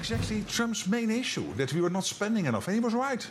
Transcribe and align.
exactly 0.00 0.42
Trump's 0.48 0.86
main 0.86 1.10
issue 1.10 1.52
that 1.54 1.72
we 1.74 1.80
were 1.80 1.90
not 1.90 2.04
spending 2.04 2.46
enough. 2.46 2.66
And 2.68 2.74
he 2.74 2.80
was 2.80 2.94
right. 2.94 3.26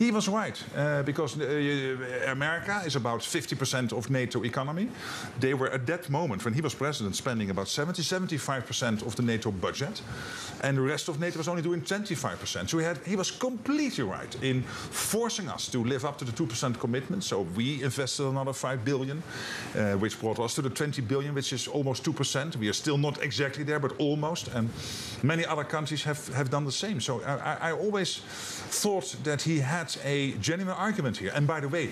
He 0.00 0.10
was 0.10 0.28
right 0.28 0.58
uh, 0.74 1.02
because 1.02 1.38
uh, 1.38 2.32
America 2.32 2.80
is 2.86 2.96
about 2.96 3.20
50% 3.20 3.92
of 3.92 4.08
NATO 4.08 4.42
economy. 4.44 4.88
They 5.38 5.52
were 5.52 5.68
at 5.68 5.86
that 5.88 6.08
moment, 6.08 6.42
when 6.42 6.54
he 6.54 6.62
was 6.62 6.74
president, 6.74 7.16
spending 7.16 7.50
about 7.50 7.68
70, 7.68 8.00
75% 8.02 9.06
of 9.06 9.14
the 9.14 9.22
NATO 9.22 9.50
budget, 9.50 10.00
and 10.62 10.78
the 10.78 10.80
rest 10.80 11.08
of 11.08 11.20
NATO 11.20 11.36
was 11.36 11.48
only 11.48 11.60
doing 11.60 11.82
25%. 11.82 12.70
So 12.70 12.78
he, 12.78 12.84
had, 12.84 12.96
he 13.06 13.14
was 13.14 13.30
completely 13.30 14.04
right 14.04 14.34
in 14.42 14.62
forcing 14.62 15.50
us 15.50 15.68
to 15.68 15.84
live 15.84 16.06
up 16.06 16.16
to 16.18 16.24
the 16.24 16.32
2% 16.32 16.80
commitment. 16.80 17.22
So 17.22 17.42
we 17.54 17.82
invested 17.82 18.24
another 18.24 18.54
5 18.54 18.82
billion, 18.82 19.22
uh, 19.76 19.96
which 19.96 20.18
brought 20.18 20.38
us 20.38 20.54
to 20.54 20.62
the 20.62 20.70
20 20.70 21.02
billion, 21.02 21.34
which 21.34 21.52
is 21.52 21.68
almost 21.68 22.04
2%. 22.04 22.56
We 22.56 22.70
are 22.70 22.72
still 22.72 22.96
not 22.96 23.22
exactly 23.22 23.64
there, 23.64 23.78
but 23.78 23.92
almost. 23.98 24.48
And 24.48 24.70
many 25.22 25.44
other 25.44 25.64
countries 25.64 26.04
have, 26.04 26.26
have 26.28 26.48
done 26.48 26.64
the 26.64 26.72
same. 26.72 27.02
So 27.02 27.20
I, 27.22 27.68
I 27.68 27.72
always 27.72 28.22
thought 28.70 29.14
that 29.24 29.42
he 29.42 29.58
had 29.58 29.89
a 30.04 30.32
genuine 30.40 30.74
argument 30.74 31.16
here. 31.16 31.32
And 31.34 31.46
by 31.46 31.60
the 31.60 31.68
way, 31.68 31.88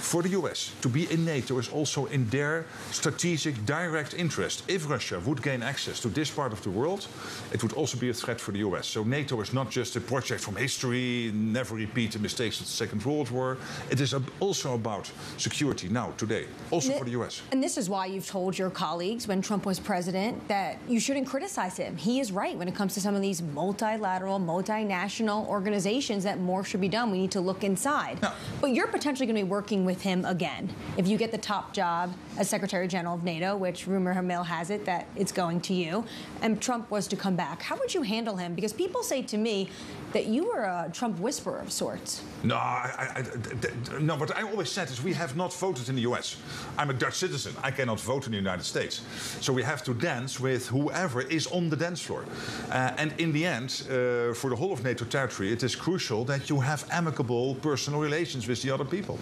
for 0.00 0.22
the 0.22 0.30
US 0.30 0.72
to 0.82 0.88
be 0.88 1.10
in 1.12 1.24
NATO 1.24 1.58
is 1.58 1.68
also 1.68 2.06
in 2.06 2.28
their 2.30 2.64
strategic 2.90 3.64
direct 3.66 4.14
interest. 4.14 4.64
If 4.68 4.88
Russia 4.88 5.20
would 5.20 5.42
gain 5.42 5.62
access 5.62 6.00
to 6.00 6.08
this 6.08 6.30
part 6.30 6.52
of 6.52 6.62
the 6.62 6.70
world, 6.70 7.06
it 7.52 7.62
would 7.62 7.72
also 7.74 7.98
be 7.98 8.10
a 8.10 8.14
threat 8.14 8.40
for 8.40 8.52
the 8.52 8.58
US. 8.60 8.86
So 8.86 9.04
NATO 9.04 9.40
is 9.40 9.52
not 9.52 9.70
just 9.70 9.96
a 9.96 10.00
project 10.00 10.40
from 10.40 10.56
history, 10.56 11.30
never 11.34 11.74
repeat 11.74 12.12
the 12.12 12.18
mistakes 12.18 12.60
of 12.60 12.66
the 12.66 12.72
Second 12.72 13.04
World 13.04 13.30
War. 13.30 13.58
It 13.90 14.00
is 14.00 14.14
also 14.40 14.74
about 14.74 15.10
security 15.36 15.88
now, 15.88 16.12
today, 16.16 16.46
also 16.70 16.92
for 16.92 17.04
the 17.04 17.12
US. 17.22 17.42
And 17.52 17.62
this 17.62 17.76
is 17.76 17.88
why 17.88 18.06
you've 18.06 18.26
told 18.26 18.58
your 18.58 18.70
colleagues 18.70 19.28
when 19.28 19.42
Trump 19.42 19.66
was 19.66 19.78
president 19.78 20.48
that 20.48 20.78
you 20.88 20.98
shouldn't 20.98 21.26
criticize 21.26 21.76
him. 21.76 21.96
He 21.96 22.20
is 22.20 22.32
right 22.32 22.56
when 22.56 22.68
it 22.68 22.74
comes 22.74 22.94
to 22.94 23.00
some 23.00 23.14
of 23.14 23.20
these 23.20 23.42
multilateral, 23.42 24.40
multinational 24.40 25.46
organizations 25.46 26.24
that 26.24 26.40
more 26.40 26.64
should 26.64 26.80
be 26.80 26.88
done. 26.88 27.10
We 27.10 27.18
need 27.18 27.30
to 27.32 27.39
look 27.40 27.64
inside. 27.64 28.20
No. 28.22 28.32
But 28.60 28.68
you're 28.72 28.88
potentially 28.88 29.26
going 29.26 29.36
to 29.36 29.44
be 29.44 29.50
working 29.50 29.84
with 29.84 30.02
him 30.02 30.24
again 30.24 30.70
if 30.96 31.08
you 31.08 31.16
get 31.16 31.32
the 31.32 31.38
top 31.38 31.72
job 31.72 32.12
as 32.38 32.48
Secretary 32.48 32.86
General 32.88 33.14
of 33.14 33.24
NATO, 33.24 33.56
which 33.56 33.86
rumor 33.86 34.20
mill 34.22 34.44
has 34.44 34.70
it 34.70 34.84
that 34.84 35.06
it's 35.16 35.32
going 35.32 35.60
to 35.62 35.74
you, 35.74 36.04
and 36.42 36.60
Trump 36.60 36.90
was 36.90 37.06
to 37.08 37.16
come 37.16 37.36
back. 37.36 37.62
How 37.62 37.76
would 37.76 37.94
you 37.94 38.02
handle 38.02 38.36
him? 38.36 38.54
Because 38.54 38.72
people 38.72 39.02
say 39.02 39.22
to 39.22 39.36
me 39.36 39.68
that 40.12 40.26
you 40.26 40.46
were 40.46 40.62
a 40.62 40.90
Trump 40.92 41.18
whisperer 41.20 41.58
of 41.58 41.70
sorts. 41.70 42.22
No, 42.42 42.56
I, 42.56 42.90
I, 42.98 43.20
I, 43.20 43.98
no. 44.00 44.16
What 44.16 44.36
I 44.36 44.42
always 44.42 44.70
said 44.70 44.88
is 44.90 45.02
we 45.02 45.12
have 45.12 45.36
not 45.36 45.52
voted 45.52 45.88
in 45.88 45.94
the 45.94 46.02
U.S. 46.02 46.36
I'm 46.78 46.90
a 46.90 46.94
Dutch 46.94 47.14
citizen. 47.14 47.54
I 47.62 47.70
cannot 47.70 48.00
vote 48.00 48.26
in 48.26 48.32
the 48.32 48.38
United 48.38 48.64
States. 48.64 49.02
So 49.40 49.52
we 49.52 49.62
have 49.62 49.82
to 49.84 49.94
dance 49.94 50.40
with 50.40 50.66
whoever 50.68 51.20
is 51.20 51.46
on 51.48 51.68
the 51.68 51.76
dance 51.76 52.00
floor. 52.00 52.24
Uh, 52.70 52.92
and 52.96 53.14
in 53.18 53.32
the 53.32 53.44
end, 53.44 53.82
uh, 53.86 54.34
for 54.34 54.50
the 54.50 54.56
whole 54.56 54.72
of 54.72 54.82
NATO 54.82 55.04
territory, 55.04 55.52
it 55.52 55.62
is 55.62 55.76
crucial 55.76 56.24
that 56.24 56.48
you 56.50 56.60
have 56.60 56.86
amicable 56.90 57.19
personal 57.24 58.00
relations 58.00 58.46
with 58.46 58.62
the 58.62 58.70
other 58.70 58.84
people. 58.84 59.18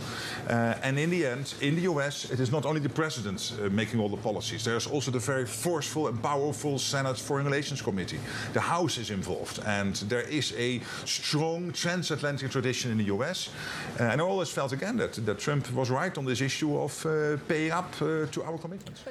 Uh, 0.49 0.75
and 0.83 0.99
in 0.99 1.11
the 1.11 1.27
end, 1.27 1.55
in 1.61 1.75
the 1.75 1.83
U.S., 1.83 2.31
it 2.31 2.41
is 2.41 2.51
not 2.51 2.65
only 2.65 2.81
the 2.81 2.89
president 2.89 3.53
uh, 3.53 3.69
making 3.71 4.01
all 4.01 4.09
the 4.09 4.23
policies. 4.23 4.63
There's 4.63 4.87
also 4.87 5.11
the 5.11 5.19
very 5.19 5.47
forceful 5.47 6.09
and 6.09 6.23
powerful 6.23 6.79
Senate 6.79 7.19
Foreign 7.19 7.45
Relations 7.45 7.83
Committee. 7.83 8.21
The 8.53 8.61
House 8.61 9.01
is 9.01 9.11
involved, 9.11 9.61
and 9.65 9.95
there 10.09 10.29
is 10.29 10.55
a 10.57 10.81
strong 11.05 11.73
transatlantic 11.73 12.51
tradition 12.51 12.91
in 12.91 12.99
the 12.99 13.13
US. 13.15 13.51
Uh, 14.01 14.05
and 14.05 14.21
I 14.21 14.25
always 14.25 14.51
felt 14.51 14.73
again 14.73 14.97
that, 14.97 15.25
that 15.25 15.39
Trump 15.39 15.67
was 15.75 15.89
right 15.89 16.17
on 16.19 16.27
this 16.27 16.41
issue 16.41 16.77
of 16.77 17.05
uh, 17.05 17.37
paying 17.47 17.73
up 17.73 17.97
to 18.31 18.43
our 18.45 18.59
commitments. 18.59 19.03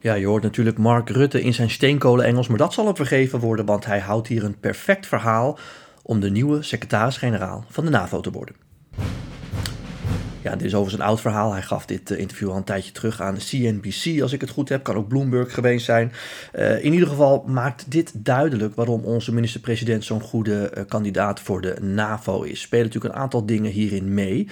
Ja, 0.00 0.14
je 0.14 0.26
hoort 0.26 0.42
natuurlijk 0.42 0.78
Mark 0.78 1.08
Rutte 1.08 1.42
in 1.42 1.54
zijn 1.54 1.70
steenkolen 1.70 2.24
Engels, 2.24 2.48
maar 2.48 2.58
dat 2.58 2.72
zal 2.72 2.86
hem 2.86 2.96
vergeven 2.96 3.38
worden, 3.38 3.64
want 3.64 3.84
hij 3.84 4.00
houdt 4.00 4.28
hier 4.28 4.44
een 4.44 4.58
perfect 4.60 5.06
verhaal 5.06 5.58
om 6.02 6.20
de 6.20 6.30
nieuwe 6.30 6.62
secretaris-generaal 6.62 7.64
van 7.68 7.84
de 7.84 7.90
NAVO 7.90 8.20
te 8.20 8.30
worden. 8.30 8.54
Ja, 10.42 10.52
dit 10.52 10.62
is 10.62 10.74
overigens 10.74 11.02
een 11.02 11.08
oud 11.08 11.20
verhaal. 11.20 11.52
Hij 11.52 11.62
gaf 11.62 11.86
dit 11.86 12.10
eh, 12.10 12.18
interview 12.18 12.50
al 12.50 12.56
een 12.56 12.64
tijdje 12.64 12.92
terug 12.92 13.20
aan 13.20 13.36
CNBC, 13.36 14.22
als 14.22 14.32
ik 14.32 14.40
het 14.40 14.50
goed 14.50 14.68
heb. 14.68 14.82
Kan 14.82 14.96
ook 14.96 15.08
Bloomberg 15.08 15.54
geweest 15.54 15.84
zijn. 15.84 16.12
Uh, 16.54 16.84
in 16.84 16.92
ieder 16.92 17.08
geval 17.08 17.44
maakt 17.46 17.90
dit 17.90 18.12
duidelijk 18.14 18.74
waarom 18.74 19.04
onze 19.04 19.32
minister-president 19.34 20.04
zo'n 20.04 20.20
goede 20.20 20.72
uh, 20.74 20.84
kandidaat 20.88 21.40
voor 21.40 21.60
de 21.60 21.76
NAVO 21.80 22.42
is. 22.42 22.60
Spelen 22.60 22.84
natuurlijk 22.86 23.14
een 23.14 23.20
aantal 23.20 23.46
dingen 23.46 23.70
hierin 23.70 24.14
mee. 24.14 24.48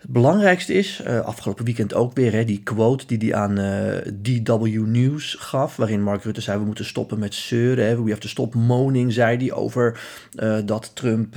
Het 0.00 0.10
belangrijkste 0.10 0.72
is, 0.72 1.02
uh, 1.06 1.20
afgelopen 1.20 1.64
weekend 1.64 1.94
ook 1.94 2.14
weer, 2.14 2.32
hè, 2.32 2.44
die 2.44 2.62
quote 2.62 3.06
die 3.06 3.18
hij 3.18 3.34
aan 3.40 3.58
uh, 3.58 3.96
DW 4.22 4.86
News 4.86 5.36
gaf, 5.38 5.76
waarin 5.76 6.02
Mark 6.02 6.22
Rutte 6.22 6.40
zei 6.40 6.58
we 6.58 6.64
moeten 6.64 6.84
stoppen 6.84 7.18
met 7.18 7.34
zeuren, 7.34 7.86
hè, 7.86 8.02
we 8.02 8.08
have 8.08 8.20
to 8.20 8.28
stop 8.28 8.54
moaning, 8.54 9.12
zei 9.12 9.36
hij 9.36 9.52
over 9.52 10.00
uh, 10.34 10.58
dat 10.64 10.90
Trump 10.94 11.34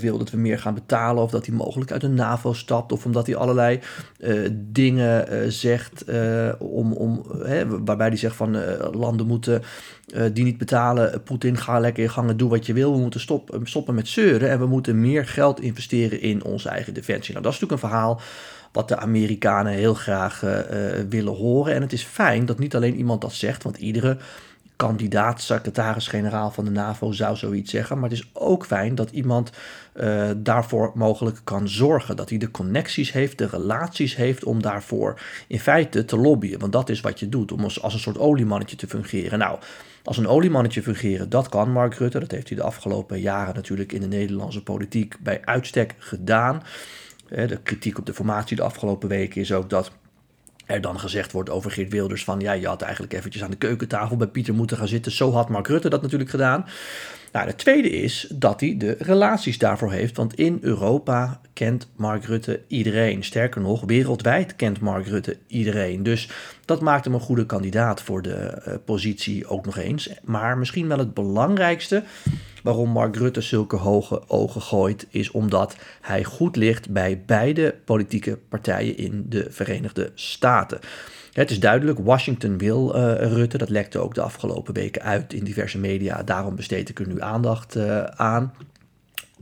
wil 0.00 0.18
dat 0.18 0.30
we 0.30 0.36
meer 0.36 0.58
gaan 0.58 0.74
betalen 0.74 1.22
of 1.22 1.30
dat 1.30 1.46
hij 1.46 1.54
mogelijk 1.54 1.92
uit 1.92 2.00
de 2.00 2.08
NAVO 2.08 2.52
stapt 2.52 2.92
of 2.92 3.04
omdat 3.04 3.26
hij 3.26 3.36
allerlei 3.36 3.80
dingen 4.52 5.52
zegt 5.52 6.04
om, 6.58 6.92
om, 6.92 7.24
hè, 7.42 7.84
waarbij 7.84 8.08
hij 8.08 8.16
zegt 8.16 8.36
van 8.36 8.56
landen 8.92 9.26
moeten 9.26 9.62
die 10.32 10.44
niet 10.44 10.58
betalen. 10.58 11.22
Poetin, 11.22 11.56
ga 11.56 11.80
lekker 11.80 12.02
in 12.02 12.10
gangen, 12.10 12.36
doe 12.36 12.50
wat 12.50 12.66
je 12.66 12.72
wil. 12.72 12.92
We 12.92 13.00
moeten 13.00 13.20
stoppen, 13.20 13.66
stoppen 13.66 13.94
met 13.94 14.08
zeuren 14.08 14.50
en 14.50 14.58
we 14.58 14.66
moeten 14.66 15.00
meer 15.00 15.26
geld 15.26 15.60
investeren 15.60 16.20
in 16.20 16.44
onze 16.44 16.68
eigen 16.68 16.94
defensie. 16.94 17.32
Nou, 17.32 17.44
dat 17.44 17.52
is 17.52 17.60
natuurlijk 17.60 17.82
een 17.82 17.88
verhaal 17.88 18.05
wat 18.72 18.88
de 18.88 18.96
Amerikanen 18.96 19.72
heel 19.72 19.94
graag 19.94 20.42
uh, 20.42 20.50
willen 21.08 21.34
horen. 21.34 21.74
En 21.74 21.82
het 21.82 21.92
is 21.92 22.02
fijn 22.02 22.46
dat 22.46 22.58
niet 22.58 22.74
alleen 22.74 22.96
iemand 22.96 23.20
dat 23.20 23.32
zegt, 23.32 23.62
want 23.62 23.76
iedere 23.76 24.16
kandidaat 24.76 25.40
secretaris-generaal 25.40 26.50
van 26.50 26.64
de 26.64 26.70
NAVO 26.70 27.12
zou 27.12 27.36
zoiets 27.36 27.70
zeggen. 27.70 27.98
Maar 27.98 28.08
het 28.10 28.18
is 28.18 28.30
ook 28.32 28.66
fijn 28.66 28.94
dat 28.94 29.10
iemand 29.10 29.50
uh, 29.94 30.30
daarvoor 30.36 30.92
mogelijk 30.94 31.40
kan 31.44 31.68
zorgen. 31.68 32.16
Dat 32.16 32.28
hij 32.28 32.38
de 32.38 32.50
connecties 32.50 33.12
heeft, 33.12 33.38
de 33.38 33.46
relaties 33.46 34.16
heeft 34.16 34.44
om 34.44 34.62
daarvoor 34.62 35.20
in 35.46 35.60
feite 35.60 36.04
te 36.04 36.16
lobbyen. 36.16 36.58
Want 36.58 36.72
dat 36.72 36.88
is 36.88 37.00
wat 37.00 37.20
je 37.20 37.28
doet, 37.28 37.52
om 37.52 37.64
als, 37.64 37.82
als 37.82 37.94
een 37.94 38.00
soort 38.00 38.18
oliemannetje 38.18 38.76
te 38.76 38.88
fungeren. 38.88 39.38
Nou, 39.38 39.58
als 40.04 40.16
een 40.16 40.28
oliemannetje 40.28 40.82
fungeren, 40.82 41.28
dat 41.28 41.48
kan 41.48 41.72
Mark 41.72 41.94
Rutte. 41.94 42.18
Dat 42.18 42.30
heeft 42.30 42.48
hij 42.48 42.56
de 42.56 42.64
afgelopen 42.64 43.20
jaren 43.20 43.54
natuurlijk 43.54 43.92
in 43.92 44.00
de 44.00 44.06
Nederlandse 44.06 44.62
politiek 44.62 45.16
bij 45.20 45.40
uitstek 45.44 45.94
gedaan. 45.98 46.62
De 47.28 47.58
kritiek 47.62 47.98
op 47.98 48.06
de 48.06 48.14
formatie 48.14 48.56
de 48.56 48.62
afgelopen 48.62 49.08
weken 49.08 49.40
is 49.40 49.52
ook 49.52 49.70
dat 49.70 49.90
er 50.66 50.80
dan 50.80 51.00
gezegd 51.00 51.32
wordt 51.32 51.50
over 51.50 51.70
Geert 51.70 51.92
Wilders 51.92 52.24
van 52.24 52.40
ja, 52.40 52.52
je 52.52 52.66
had 52.66 52.82
eigenlijk 52.82 53.12
eventjes 53.12 53.42
aan 53.42 53.50
de 53.50 53.56
keukentafel 53.56 54.16
bij 54.16 54.26
Pieter 54.26 54.54
moeten 54.54 54.76
gaan 54.76 54.88
zitten. 54.88 55.12
Zo 55.12 55.32
had 55.32 55.48
Mark 55.48 55.66
Rutte 55.66 55.88
dat 55.88 56.02
natuurlijk 56.02 56.30
gedaan. 56.30 56.66
Nou, 57.32 57.46
het 57.46 57.58
tweede 57.58 57.90
is 57.90 58.26
dat 58.34 58.60
hij 58.60 58.76
de 58.76 58.96
relaties 58.98 59.58
daarvoor 59.58 59.92
heeft, 59.92 60.16
want 60.16 60.34
in 60.34 60.58
Europa 60.60 61.40
kent 61.52 61.88
Mark 61.96 62.24
Rutte 62.24 62.60
iedereen. 62.66 63.24
Sterker 63.24 63.60
nog, 63.60 63.82
wereldwijd 63.86 64.56
kent 64.56 64.80
Mark 64.80 65.06
Rutte 65.06 65.36
iedereen. 65.46 66.02
Dus 66.02 66.28
dat 66.64 66.80
maakt 66.80 67.04
hem 67.04 67.14
een 67.14 67.20
goede 67.20 67.46
kandidaat 67.46 68.02
voor 68.02 68.22
de 68.22 68.62
uh, 68.68 68.74
positie 68.84 69.46
ook 69.46 69.64
nog 69.64 69.78
eens. 69.78 70.10
Maar 70.24 70.58
misschien 70.58 70.88
wel 70.88 70.98
het 70.98 71.14
belangrijkste 71.14 72.02
waarom 72.66 72.90
Mark 72.90 73.16
Rutte 73.16 73.40
zulke 73.40 73.76
hoge 73.76 74.28
ogen 74.28 74.60
gooit, 74.60 75.06
is 75.10 75.30
omdat 75.30 75.76
hij 76.00 76.24
goed 76.24 76.56
ligt 76.56 76.90
bij 76.90 77.22
beide 77.26 77.74
politieke 77.84 78.38
partijen 78.48 78.96
in 78.96 79.26
de 79.28 79.46
Verenigde 79.50 80.10
Staten. 80.14 80.78
Het 81.32 81.50
is 81.50 81.60
duidelijk, 81.60 81.98
Washington 81.98 82.58
wil 82.58 82.96
uh, 82.96 83.14
Rutte. 83.14 83.58
Dat 83.58 83.68
lekte 83.68 83.98
ook 83.98 84.14
de 84.14 84.20
afgelopen 84.20 84.74
weken 84.74 85.02
uit 85.02 85.32
in 85.32 85.44
diverse 85.44 85.78
media. 85.78 86.22
Daarom 86.22 86.56
besteed 86.56 86.88
ik 86.88 87.00
er 87.00 87.08
nu 87.08 87.20
aandacht 87.20 87.76
uh, 87.76 88.02
aan. 88.04 88.52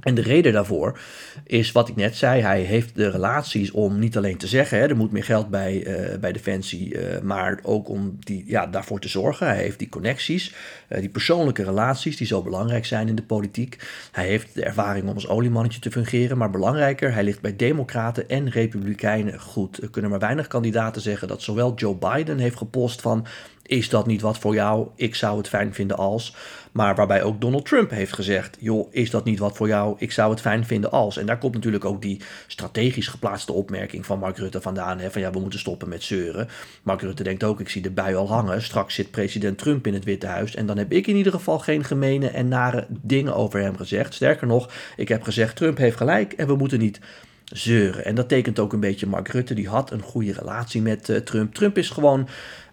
En 0.05 0.15
de 0.15 0.23
reden 0.23 0.53
daarvoor 0.53 0.99
is 1.47 1.73
wat 1.73 1.89
ik 1.89 1.97
net 1.97 2.17
zei. 2.17 2.43
Hij 2.43 2.61
heeft 2.61 2.95
de 2.95 3.11
relaties 3.11 3.71
om 3.71 3.99
niet 3.99 4.17
alleen 4.17 4.37
te 4.37 4.47
zeggen, 4.47 4.79
hè, 4.79 4.87
er 4.87 4.97
moet 4.97 5.13
meer 5.13 5.25
geld 5.25 5.49
bij, 5.49 5.87
uh, 5.87 6.19
bij 6.19 6.33
Defensie, 6.33 6.95
uh, 6.95 7.21
maar 7.21 7.59
ook 7.63 7.89
om 7.89 8.17
die, 8.19 8.45
ja, 8.47 8.67
daarvoor 8.67 9.01
te 9.01 9.09
zorgen. 9.09 9.47
Hij 9.47 9.57
heeft 9.57 9.79
die 9.79 9.89
connecties, 9.89 10.55
uh, 10.89 10.99
die 10.99 11.09
persoonlijke 11.09 11.65
relaties 11.65 12.17
die 12.17 12.27
zo 12.27 12.43
belangrijk 12.43 12.87
zijn 12.87 13.09
in 13.09 13.15
de 13.15 13.23
politiek. 13.23 13.79
Hij 14.13 14.27
heeft 14.27 14.55
de 14.55 14.65
ervaring 14.65 15.09
om 15.09 15.15
als 15.15 15.29
oliemannetje 15.29 15.81
te 15.81 15.91
fungeren, 15.91 16.39
maar 16.39 16.51
belangrijker, 16.51 17.13
hij 17.13 17.25
ligt 17.25 17.41
bij 17.41 17.57
democraten 17.57 18.29
en 18.29 18.51
republikeinen 18.51 19.41
goed. 19.41 19.83
Er 19.83 19.91
kunnen 19.91 20.11
maar 20.11 20.21
weinig 20.21 20.47
kandidaten 20.47 21.03
zeggen 21.03 21.29
dat 21.29 21.43
zowel 21.43 21.75
Joe 21.75 21.97
Biden 21.97 22.39
heeft 22.39 22.57
gepost 22.57 23.01
van 23.01 23.27
is 23.67 23.89
dat 23.89 24.07
niet 24.07 24.21
wat 24.21 24.39
voor 24.39 24.55
jou? 24.55 24.89
Ik 24.95 25.15
zou 25.15 25.39
het 25.39 25.49
fijn 25.49 25.75
vinden 25.75 25.97
als. 25.97 26.35
Maar 26.73 26.95
waarbij 26.95 27.23
ook 27.23 27.41
Donald 27.41 27.67
Trump 27.67 27.91
heeft 27.91 28.13
gezegd: 28.13 28.57
joh, 28.61 28.89
is 28.91 29.11
dat 29.11 29.25
niet 29.25 29.39
wat 29.39 29.57
voor 29.57 29.69
jou? 29.69 29.95
Ik 29.99 30.13
zou 30.13 30.31
het 30.31 30.41
fijn 30.41 30.65
vinden 30.65 30.91
als. 30.91 31.17
En 31.17 31.27
daar 31.27 31.39
komt 31.39 31.55
natuurlijk 31.55 31.85
ook 31.85 32.03
die 32.03 32.21
strategisch 32.47 33.09
geplaatste 33.09 33.53
opmerking 33.53 34.07
van 34.07 34.19
Mark 34.19 34.39
Rutte 34.39 34.61
vandaan: 34.61 34.99
hè, 34.99 35.11
van 35.11 35.21
ja, 35.21 35.31
we 35.31 35.41
moeten 35.41 35.59
stoppen 35.59 35.89
met 35.89 36.03
zeuren. 36.03 36.49
Mark 36.83 37.01
Rutte 37.01 37.23
denkt 37.23 37.45
ook: 37.45 37.61
ik 37.61 37.69
zie 37.69 37.83
de 37.83 37.91
bui 37.91 38.15
al 38.15 38.29
hangen. 38.29 38.63
Straks 38.63 38.95
zit 38.95 39.11
president 39.11 39.59
Trump 39.59 39.87
in 39.87 39.95
het 39.95 40.05
Witte 40.05 40.27
Huis. 40.27 40.55
En 40.55 40.67
dan 40.67 40.79
heb 40.79 40.93
ik 40.93 41.07
in 41.07 41.17
ieder 41.17 41.33
geval 41.33 41.59
geen 41.59 41.85
gemene 41.85 42.29
en 42.29 42.49
nare 42.49 42.87
dingen 42.89 43.35
over 43.35 43.61
hem 43.61 43.77
gezegd. 43.77 44.15
Sterker 44.15 44.47
nog, 44.47 44.71
ik 44.97 45.09
heb 45.09 45.23
gezegd: 45.23 45.57
Trump 45.57 45.77
heeft 45.79 45.97
gelijk 45.97 46.33
en 46.33 46.47
we 46.47 46.57
moeten 46.57 46.79
niet 46.79 47.01
zeuren. 47.45 48.05
En 48.05 48.15
dat 48.15 48.29
tekent 48.29 48.59
ook 48.59 48.73
een 48.73 48.81
beetje 48.81 49.07
Mark 49.07 49.29
Rutte. 49.29 49.55
Die 49.55 49.69
had 49.69 49.91
een 49.91 50.03
goede 50.03 50.33
relatie 50.33 50.83
met 50.83 51.09
uh, 51.09 51.17
Trump. 51.17 51.55
Trump 51.55 51.79
is 51.79 51.91
gewoon. 51.91 52.29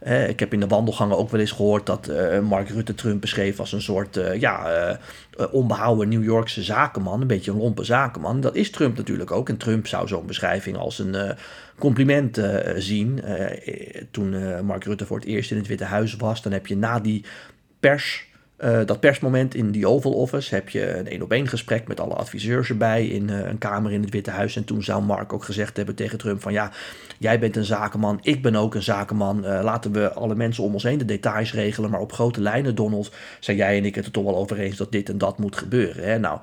Uh, 0.07 0.29
ik 0.29 0.39
heb 0.39 0.53
in 0.53 0.59
de 0.59 0.67
wandelgangen 0.67 1.17
ook 1.17 1.29
wel 1.29 1.39
eens 1.39 1.51
gehoord 1.51 1.85
dat 1.85 2.09
uh, 2.09 2.39
Mark 2.39 2.69
Rutte 2.69 2.95
Trump 2.95 3.21
beschreef 3.21 3.59
als 3.59 3.71
een 3.71 3.81
soort 3.81 4.19
ja, 4.39 4.99
onbehouden 5.51 6.09
New 6.09 6.23
Yorkse 6.23 6.63
zakenman. 6.63 7.21
Een 7.21 7.27
beetje 7.27 7.51
een 7.51 7.57
lompe 7.57 7.83
zakenman. 7.83 8.41
Dat 8.41 8.55
is 8.55 8.71
Trump 8.71 8.97
natuurlijk 8.97 9.31
ook. 9.31 9.49
En 9.49 9.57
Trump 9.57 9.87
zou 9.87 10.07
zo'n 10.07 10.25
beschrijving 10.25 10.77
als 10.77 10.99
een 10.99 11.35
compliment 11.77 12.41
zien. 12.75 13.21
toen 14.11 14.65
Mark 14.65 14.83
Rutte 14.83 15.05
voor 15.05 15.17
het 15.17 15.27
eerst 15.27 15.51
in 15.51 15.57
het 15.57 15.67
Witte 15.67 15.83
Huis 15.83 16.15
was, 16.15 16.41
dan 16.41 16.51
heb 16.51 16.67
je 16.67 16.77
na 16.77 16.99
die 16.99 17.25
pers 17.79 18.30
uh, 18.63 18.79
dat 18.85 18.99
persmoment 18.99 19.55
in 19.55 19.71
die 19.71 19.87
Oval 19.87 20.11
Office 20.11 20.55
heb 20.55 20.69
je 20.69 20.97
een 20.97 21.07
één 21.07 21.21
op 21.21 21.31
één 21.31 21.47
gesprek 21.47 21.87
met 21.87 21.99
alle 21.99 22.13
adviseurs 22.13 22.69
erbij 22.69 23.07
in 23.07 23.27
uh, 23.27 23.47
een 23.47 23.57
kamer 23.57 23.91
in 23.91 24.01
het 24.01 24.09
Witte 24.09 24.31
Huis. 24.31 24.55
En 24.55 24.63
toen 24.63 24.83
zou 24.83 25.03
Mark 25.03 25.33
ook 25.33 25.43
gezegd 25.43 25.77
hebben 25.77 25.95
tegen 25.95 26.17
Trump 26.17 26.41
van 26.41 26.53
ja, 26.53 26.71
jij 27.17 27.39
bent 27.39 27.55
een 27.55 27.63
zakenman, 27.63 28.19
ik 28.21 28.41
ben 28.41 28.55
ook 28.55 28.75
een 28.75 28.83
zakenman. 28.83 29.45
Uh, 29.45 29.59
laten 29.63 29.91
we 29.91 30.13
alle 30.13 30.35
mensen 30.35 30.63
om 30.63 30.73
ons 30.73 30.83
heen 30.83 30.97
de 30.97 31.05
details 31.05 31.53
regelen. 31.53 31.89
Maar 31.89 31.99
op 31.99 32.13
grote 32.13 32.41
lijnen, 32.41 32.75
Donald, 32.75 33.11
zijn 33.39 33.57
jij 33.57 33.77
en 33.77 33.85
ik 33.85 33.95
het 33.95 34.05
er 34.05 34.11
toch 34.11 34.23
wel 34.23 34.37
over 34.37 34.59
eens 34.59 34.77
dat 34.77 34.91
dit 34.91 35.09
en 35.09 35.17
dat 35.17 35.37
moet 35.37 35.55
gebeuren. 35.55 36.03
Hè? 36.03 36.19
Nou, 36.19 36.39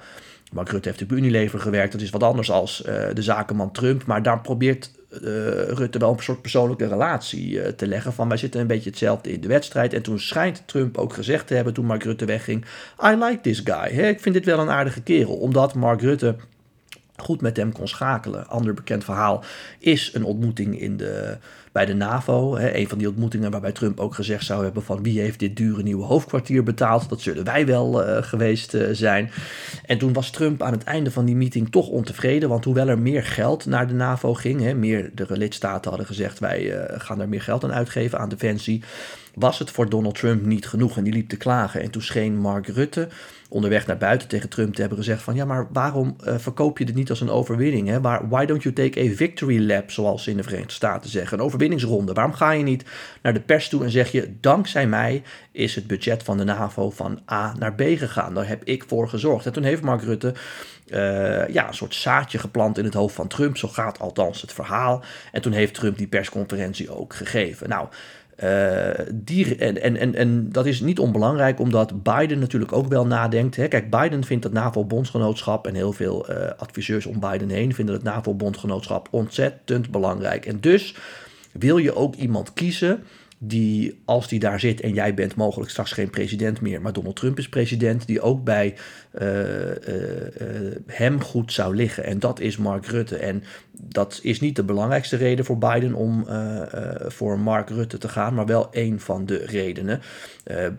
Mark 0.52 0.68
Rutte 0.68 0.88
heeft 0.88 1.00
natuurlijk 1.00 1.30
bij 1.30 1.38
Unilever 1.38 1.60
gewerkt. 1.60 1.92
Dat 1.92 2.00
is 2.00 2.10
wat 2.10 2.22
anders 2.22 2.50
als 2.50 2.82
de 3.14 3.22
zakenman 3.22 3.72
Trump. 3.72 4.06
Maar 4.06 4.22
daar 4.22 4.40
probeert 4.40 4.90
Rutte 5.10 5.98
wel 5.98 6.12
een 6.12 6.22
soort 6.22 6.42
persoonlijke 6.42 6.88
relatie 6.88 7.50
uh, 7.50 7.66
te 7.66 7.86
leggen. 7.86 8.12
Van 8.12 8.28
wij 8.28 8.36
zitten 8.36 8.60
een 8.60 8.66
beetje 8.66 8.90
hetzelfde 8.90 9.32
in 9.32 9.40
de 9.40 9.48
wedstrijd. 9.48 9.94
En 9.94 10.02
toen 10.02 10.18
schijnt 10.18 10.62
Trump 10.66 10.98
ook 10.98 11.12
gezegd 11.12 11.46
te 11.46 11.54
hebben 11.54 11.74
toen 11.74 11.86
Mark 11.86 12.04
Rutte 12.04 12.24
wegging. 12.24 12.64
I 13.04 13.08
like 13.08 13.40
this 13.40 13.60
guy. 13.64 13.94
He, 13.94 14.08
ik 14.08 14.20
vind 14.20 14.34
dit 14.34 14.44
wel 14.44 14.58
een 14.58 14.70
aardige 14.70 15.02
kerel. 15.02 15.36
Omdat 15.36 15.74
Mark 15.74 16.00
Rutte 16.00 16.36
goed 17.16 17.40
met 17.40 17.56
hem 17.56 17.72
kon 17.72 17.88
schakelen. 17.88 18.48
Ander 18.48 18.74
bekend 18.74 19.04
verhaal 19.04 19.44
is 19.78 20.10
een 20.14 20.24
ontmoeting 20.24 20.80
in 20.80 20.96
de, 20.96 21.38
bij 21.72 21.86
de 21.86 21.94
NAVO. 21.94 22.56
Hè, 22.56 22.74
een 22.76 22.88
van 22.88 22.98
die 22.98 23.08
ontmoetingen 23.08 23.50
waarbij 23.50 23.72
Trump 23.72 24.00
ook 24.00 24.14
gezegd 24.14 24.44
zou 24.44 24.64
hebben 24.64 24.82
van 24.82 25.02
wie 25.02 25.20
heeft 25.20 25.38
dit 25.38 25.56
dure 25.56 25.82
nieuwe 25.82 26.04
hoofdkwartier 26.04 26.62
betaald. 26.62 27.08
Dat 27.08 27.20
zullen 27.20 27.44
wij 27.44 27.66
wel 27.66 28.08
uh, 28.08 28.22
geweest 28.22 28.74
uh, 28.74 28.88
zijn. 28.92 29.30
En 29.84 29.98
toen 29.98 30.12
was 30.12 30.30
Trump 30.30 30.62
aan 30.62 30.72
het 30.72 30.84
einde 30.84 31.10
van 31.10 31.24
die 31.24 31.36
meeting 31.36 31.70
toch 31.70 31.88
ontevreden. 31.88 32.48
Want 32.48 32.64
hoewel 32.64 32.88
er 32.88 32.98
meer 32.98 33.24
geld 33.24 33.66
naar 33.66 33.86
de 33.86 33.94
NAVO 33.94 34.34
ging, 34.34 34.60
hè, 34.60 34.74
meerdere 34.74 35.36
lidstaten 35.36 35.88
hadden 35.88 36.06
gezegd 36.08 36.38
wij 36.38 36.62
uh, 36.62 37.00
gaan 37.00 37.20
er 37.20 37.28
meer 37.28 37.42
geld 37.42 37.64
aan 37.64 37.72
uitgeven 37.72 38.18
aan 38.18 38.28
defensie 38.28 38.82
was 39.38 39.58
het 39.58 39.70
voor 39.70 39.88
Donald 39.88 40.14
Trump 40.14 40.46
niet 40.46 40.66
genoeg. 40.66 40.96
En 40.96 41.04
die 41.04 41.12
liep 41.12 41.28
te 41.28 41.36
klagen. 41.36 41.80
En 41.80 41.90
toen 41.90 42.02
scheen 42.02 42.38
Mark 42.38 42.66
Rutte 42.66 43.08
onderweg 43.48 43.86
naar 43.86 43.98
buiten 43.98 44.28
tegen 44.28 44.48
Trump 44.48 44.74
te 44.74 44.80
hebben 44.80 44.98
gezegd 44.98 45.22
van... 45.22 45.34
ja, 45.34 45.44
maar 45.44 45.66
waarom 45.72 46.16
verkoop 46.18 46.78
je 46.78 46.84
dit 46.84 46.94
niet 46.94 47.10
als 47.10 47.20
een 47.20 47.30
overwinning? 47.30 47.88
Hè? 47.88 48.00
Waar, 48.00 48.28
why 48.28 48.44
don't 48.44 48.62
you 48.62 48.74
take 48.74 49.00
a 49.00 49.14
victory 49.14 49.66
lap, 49.66 49.90
zoals 49.90 50.22
ze 50.22 50.30
in 50.30 50.36
de 50.36 50.42
Verenigde 50.42 50.72
Staten 50.72 51.10
zeggen? 51.10 51.38
Een 51.38 51.44
overwinningsronde. 51.58 52.12
Waarom 52.12 52.32
ga 52.32 52.50
je 52.50 52.62
niet 52.62 52.84
naar 53.22 53.34
de 53.34 53.40
pers 53.40 53.68
toe 53.68 53.84
en 53.84 53.90
zeg 53.90 54.12
je... 54.12 54.32
dankzij 54.40 54.86
mij 54.86 55.22
is 55.52 55.74
het 55.74 55.86
budget 55.86 56.22
van 56.22 56.36
de 56.36 56.44
NAVO 56.44 56.90
van 56.90 57.20
A 57.30 57.54
naar 57.58 57.74
B 57.74 57.80
gegaan. 57.80 58.34
Daar 58.34 58.48
heb 58.48 58.64
ik 58.64 58.84
voor 58.86 59.08
gezorgd. 59.08 59.46
En 59.46 59.52
toen 59.52 59.62
heeft 59.62 59.82
Mark 59.82 60.02
Rutte... 60.02 60.34
Uh, 60.88 61.48
ja, 61.48 61.68
een 61.68 61.74
soort 61.74 61.94
zaadje 61.94 62.38
geplant 62.38 62.78
in 62.78 62.84
het 62.84 62.94
hoofd 62.94 63.14
van 63.14 63.28
Trump. 63.28 63.56
Zo 63.56 63.68
gaat 63.68 63.98
althans 63.98 64.40
het 64.40 64.52
verhaal. 64.52 65.02
En 65.32 65.42
toen 65.42 65.52
heeft 65.52 65.74
Trump 65.74 65.98
die 65.98 66.06
persconferentie 66.06 66.90
ook 66.90 67.14
gegeven. 67.14 67.68
Nou, 67.68 67.88
uh, 68.44 69.06
die, 69.14 69.56
en, 69.56 69.80
en, 69.96 70.14
en, 70.14 70.52
dat 70.52 70.66
is 70.66 70.80
niet 70.80 70.98
onbelangrijk, 70.98 71.60
omdat 71.60 72.02
Biden 72.02 72.38
natuurlijk 72.38 72.72
ook 72.72 72.88
wel 72.88 73.06
nadenkt. 73.06 73.56
Hè. 73.56 73.68
Kijk, 73.68 73.90
Biden 73.90 74.24
vindt 74.24 74.44
het 74.44 74.52
NAVO-bondgenootschap 74.52 75.66
en 75.66 75.74
heel 75.74 75.92
veel 75.92 76.30
uh, 76.30 76.36
adviseurs 76.56 77.06
om 77.06 77.20
Biden 77.20 77.48
heen 77.48 77.74
vinden 77.74 77.94
het 77.94 78.04
NAVO-bondgenootschap 78.04 79.08
ontzettend 79.10 79.90
belangrijk. 79.90 80.46
En 80.46 80.60
dus 80.60 80.94
wil 81.52 81.78
je 81.78 81.94
ook 81.94 82.14
iemand 82.14 82.52
kiezen 82.52 83.02
die, 83.38 84.00
als 84.04 84.28
die 84.28 84.38
daar 84.38 84.60
zit 84.60 84.80
en 84.80 84.94
jij 84.94 85.14
bent 85.14 85.34
mogelijk 85.34 85.70
straks 85.70 85.92
geen 85.92 86.10
president 86.10 86.60
meer, 86.60 86.80
maar 86.80 86.92
Donald 86.92 87.16
Trump 87.16 87.38
is 87.38 87.48
president, 87.48 88.06
die 88.06 88.20
ook 88.20 88.44
bij 88.44 88.74
uh, 89.20 89.68
uh, 89.68 89.74
hem 90.86 91.20
goed 91.20 91.52
zou 91.52 91.74
liggen. 91.74 92.04
En 92.04 92.18
dat 92.18 92.40
is 92.40 92.56
Mark 92.56 92.86
Rutte. 92.86 93.16
En 93.16 93.44
dat 93.72 94.20
is 94.22 94.40
niet 94.40 94.56
de 94.56 94.64
belangrijkste 94.64 95.16
reden 95.16 95.44
voor 95.44 95.58
Biden 95.58 95.94
om 95.94 96.26
voor 97.06 97.38
Mark 97.38 97.68
Rutte 97.68 97.98
te 97.98 98.08
gaan, 98.08 98.34
maar 98.34 98.46
wel 98.46 98.68
een 98.70 99.00
van 99.00 99.26
de 99.26 99.36
redenen. 99.36 100.00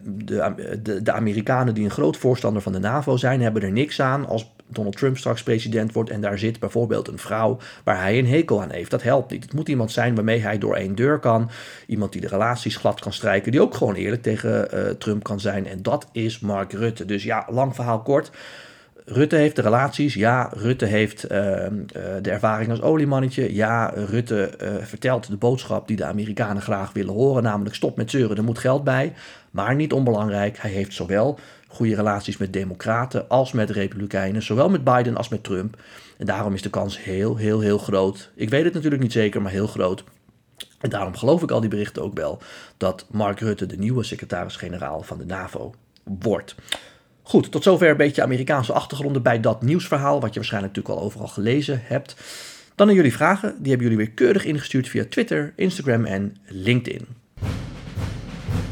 de, 0.04 0.78
de, 0.84 1.02
de 1.02 1.12
Amerikanen 1.12 1.74
die 1.74 1.84
een 1.84 1.92
groot 1.92 2.18
voorstander 2.18 2.62
van 2.62 2.72
de 2.72 2.80
NAVO 2.80 3.18
zijn, 3.18 3.42
hebben 3.42 3.62
er 3.62 3.72
niks 3.72 4.02
aan 4.02 4.28
als 4.28 4.52
Donald 4.72 4.98
Trump 4.98 5.18
straks 5.18 5.44
president 5.44 5.94
wordt 5.94 6.10
en 6.10 6.22
daar 6.22 6.40
zit 6.40 6.60
bijvoorbeeld 6.60 7.08
een 7.08 7.18
vrouw 7.18 7.58
waar 7.84 8.02
hij 8.02 8.18
een 8.18 8.28
hekel 8.28 8.62
aan 8.62 8.72
heeft. 8.72 8.92
Dat 8.92 9.04
helpt 9.04 9.32
niet. 9.32 9.44
Het 9.44 9.54
moet 9.54 9.70
iemand 9.70 9.92
zijn 9.92 10.16
waarmee 10.16 10.40
hij 10.40 10.58
door 10.58 10.76
één 10.76 10.96
deur 10.96 11.20
kan. 11.20 11.50
Iemand 11.88 12.12
die 12.12 12.22
de 12.22 12.28
relaties 12.28 12.76
glad 12.76 13.00
kan 13.00 13.14
strijken, 13.14 13.52
die 13.52 13.62
ook 13.62 13.76
gewoon 13.76 13.96
eerlijk 13.96 14.22
tegen 14.22 14.68
uh, 14.74 14.90
Trump 14.90 15.24
kan 15.24 15.40
zijn. 15.40 15.68
En 15.68 15.82
dat 15.82 16.08
is 16.12 16.40
Mark 16.40 16.74
Rutte. 16.74 17.06
Dus 17.06 17.24
ja, 17.24 17.48
lang 17.50 17.76
verhaal 17.76 18.02
kort. 18.02 18.32
Rutte 19.06 19.36
heeft 19.36 19.56
de 19.56 19.62
relaties, 19.62 20.14
ja. 20.14 20.50
Rutte 20.54 20.86
heeft 20.86 21.32
uh, 21.32 21.40
uh, 21.40 21.68
de 22.22 22.30
ervaring 22.30 22.70
als 22.70 22.82
oliemannetje. 22.82 23.56
Ja, 23.56 23.92
Rutte 23.96 24.52
uh, 24.62 24.70
vertelt 24.82 25.28
de 25.28 25.38
boodschap 25.38 25.88
die 25.88 25.98
de 25.98 26.06
Amerikanen 26.06 26.62
graag 26.62 26.94
willen 26.94 27.14
horen, 27.14 27.44
namelijk 27.44 27.76
stop 27.76 27.98
met 27.98 28.12
zeuren, 28.12 28.38
er 28.38 28.44
moet 28.44 28.60
geld 28.60 28.84
bij. 28.84 29.14
Maar 29.52 29.76
niet 29.76 29.94
onbelangrijk, 29.94 30.58
hij 30.58 30.72
heeft 30.72 30.94
zowel 30.94 31.40
goede 31.72 31.96
relaties 31.96 32.38
met 32.38 32.54
democraten 32.54 33.30
als 33.30 33.52
met 33.52 33.70
republikeinen, 33.70 34.44
zowel 34.44 34.70
met 34.70 34.84
Biden 34.84 35.18
als 35.18 35.30
met 35.30 35.44
Trump. 35.44 35.82
En 36.18 36.26
daarom 36.26 36.54
is 36.54 36.62
de 36.62 36.70
kans 36.70 37.04
heel, 37.04 37.36
heel, 37.36 37.60
heel 37.60 37.78
groot. 37.78 38.30
Ik 38.36 38.50
weet 38.50 38.64
het 38.64 38.74
natuurlijk 38.74 39.02
niet 39.02 39.12
zeker, 39.12 39.42
maar 39.42 39.52
heel 39.52 39.68
groot. 39.68 40.04
En 40.80 40.90
daarom 40.90 41.16
geloof 41.16 41.44
ik 41.44 41.52
al 41.52 41.60
die 41.60 41.70
berichten 41.70 42.04
ook 42.04 42.18
wel 42.18 42.42
dat 42.78 43.06
Mark 43.12 43.40
Rutte 43.40 43.66
de 43.66 43.78
nieuwe 43.78 44.04
secretaris-generaal 44.04 45.02
van 45.02 45.18
de 45.18 45.26
NAVO 45.26 45.74
wordt. 46.04 46.56
Goed, 47.22 47.52
tot 47.52 47.64
zover 47.64 47.90
een 47.90 47.98
beetje 47.98 48.24
Amerikaanse 48.24 48.74
achtergronden 48.74 49.22
bij 49.22 49.40
dat 49.40 49.62
nieuwsverhaal, 49.62 50.20
wat 50.20 50.30
je 50.30 50.40
waarschijnlijk 50.40 50.76
natuurlijk 50.76 51.02
al 51.02 51.08
overal 51.08 51.28
gelezen 51.28 51.82
hebt. 51.84 52.16
Dan 52.76 52.88
aan 52.88 52.96
jullie 52.96 53.14
vragen, 53.14 53.56
die 53.60 53.70
hebben 53.72 53.90
jullie 53.90 54.06
weer 54.06 54.16
keurig 54.16 54.46
ingestuurd 54.46 54.90
via 54.90 55.06
Twitter, 55.10 55.54
Instagram 55.56 56.06
en 56.06 56.38
LinkedIn. 56.48 57.08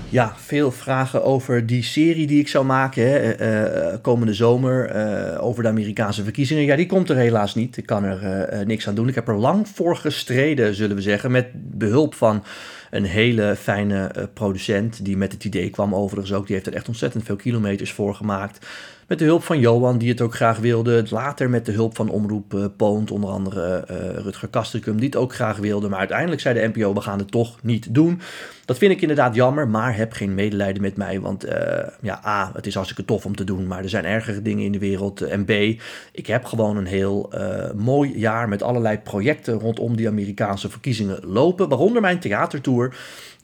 Ja, 0.10 0.34
veel 0.36 0.72
vragen 0.72 1.24
over 1.24 1.66
die 1.66 1.84
serie 1.84 2.28
die 2.28 2.40
ik 2.40 2.48
zou 2.48 2.66
maken 2.66 3.04
hè, 3.04 3.92
uh, 3.92 3.98
komende 4.02 4.34
zomer 4.34 4.96
uh, 4.96 5.44
over 5.44 5.64
de 5.64 5.70
Amerikaanse 5.70 6.24
verkiezingen. 6.24 6.64
Ja, 6.64 6.76
die 6.76 6.86
komt 6.86 7.10
er 7.10 7.16
helaas 7.16 7.56
niet. 7.56 7.78
Ik 7.78 7.86
kan 7.86 8.04
er 8.04 8.66
niks 8.66 8.88
aan 8.88 8.96
doen. 8.96 9.08
Ik 9.08 9.16
heb 9.16 9.28
er 9.28 9.38
lang 9.38 9.68
voor 9.68 9.96
gestreden, 9.96 10.76
zullen 10.76 10.96
we 10.96 11.02
zeggen, 11.02 11.32
met 11.32 11.48
behulp 11.54 12.14
van 12.14 12.44
een 12.92 13.04
hele 13.04 13.56
fijne 13.56 14.12
producent 14.34 15.06
die 15.06 15.18
met 15.18 15.32
het 15.32 15.46
idee 15.46 15.70
kwam 15.70 15.96
overigens 15.96 16.34
ook. 16.34 16.46
Die 16.46 16.56
heeft 16.56 16.68
er 16.68 16.76
echt 16.76 16.88
ontzettend 16.88 17.24
veel 17.24 17.36
kilometers 17.36 17.92
voor 17.92 18.16
gemaakt. 18.16 18.66
Met 19.08 19.20
de 19.20 19.26
hulp 19.26 19.44
van 19.44 19.60
Johan, 19.60 19.98
die 19.98 20.10
het 20.10 20.22
ook 20.22 20.36
graag 20.36 20.60
wilde. 20.60 21.04
Later 21.10 21.50
met 21.50 21.66
de 21.66 21.72
hulp 21.72 21.96
van 21.96 22.10
Omroep 22.10 22.54
uh, 22.54 22.66
Poont, 22.78 23.12
onder 23.12 23.30
andere 23.30 23.88
uh, 23.92 23.98
Rutger 24.24 24.48
Kastrikum, 24.48 24.96
die 24.96 25.06
het 25.06 25.16
ook 25.16 25.34
graag 25.34 25.58
wilde. 25.58 25.90
Maar 25.90 26.00
uiteindelijk 26.00 26.42
zei 26.42 26.60
de 26.60 26.72
NPO, 26.74 26.94
we 26.94 27.02
gaan 27.02 27.20
het 27.20 27.32
toch 27.32 27.64
niet 27.64 27.94
doen. 27.94 28.22
Dat 28.66 28.78
vind 28.78 28.92
ik 28.92 29.02
inderdaad 29.02 29.36
jammer, 29.36 29.68
maar 29.68 29.96
heb 29.96 30.14
geen 30.14 30.36
medelijden 30.36 30.82
met 30.82 30.98
mij. 30.98 31.20
Want 31.20 31.46
uh, 31.46 31.54
ja, 32.02 32.22
A, 32.26 32.52
het 32.54 32.66
is 32.68 32.74
hartstikke 32.74 33.06
tof 33.06 33.26
om 33.26 33.36
te 33.36 33.44
doen, 33.44 33.68
maar 33.68 33.84
er 33.84 33.90
zijn 33.90 34.06
ergere 34.06 34.42
dingen 34.42 34.66
in 34.66 34.72
de 34.72 34.80
wereld. 34.80 35.22
En 35.22 35.46
B, 35.46 35.52
ik 36.12 36.28
heb 36.28 36.46
gewoon 36.46 36.78
een 36.78 36.86
heel 36.86 37.32
mooi 37.76 38.20
jaar 38.20 38.50
met 38.50 38.64
allerlei 38.64 38.98
projecten 38.98 39.60
rondom 39.60 39.96
die 39.96 40.08
Amerikaanse 40.08 40.70
verkiezingen 40.70 41.20
lopen. 41.26 41.70
Waaronder 41.70 42.02
mijn 42.02 42.20
theatertour. 42.20 42.96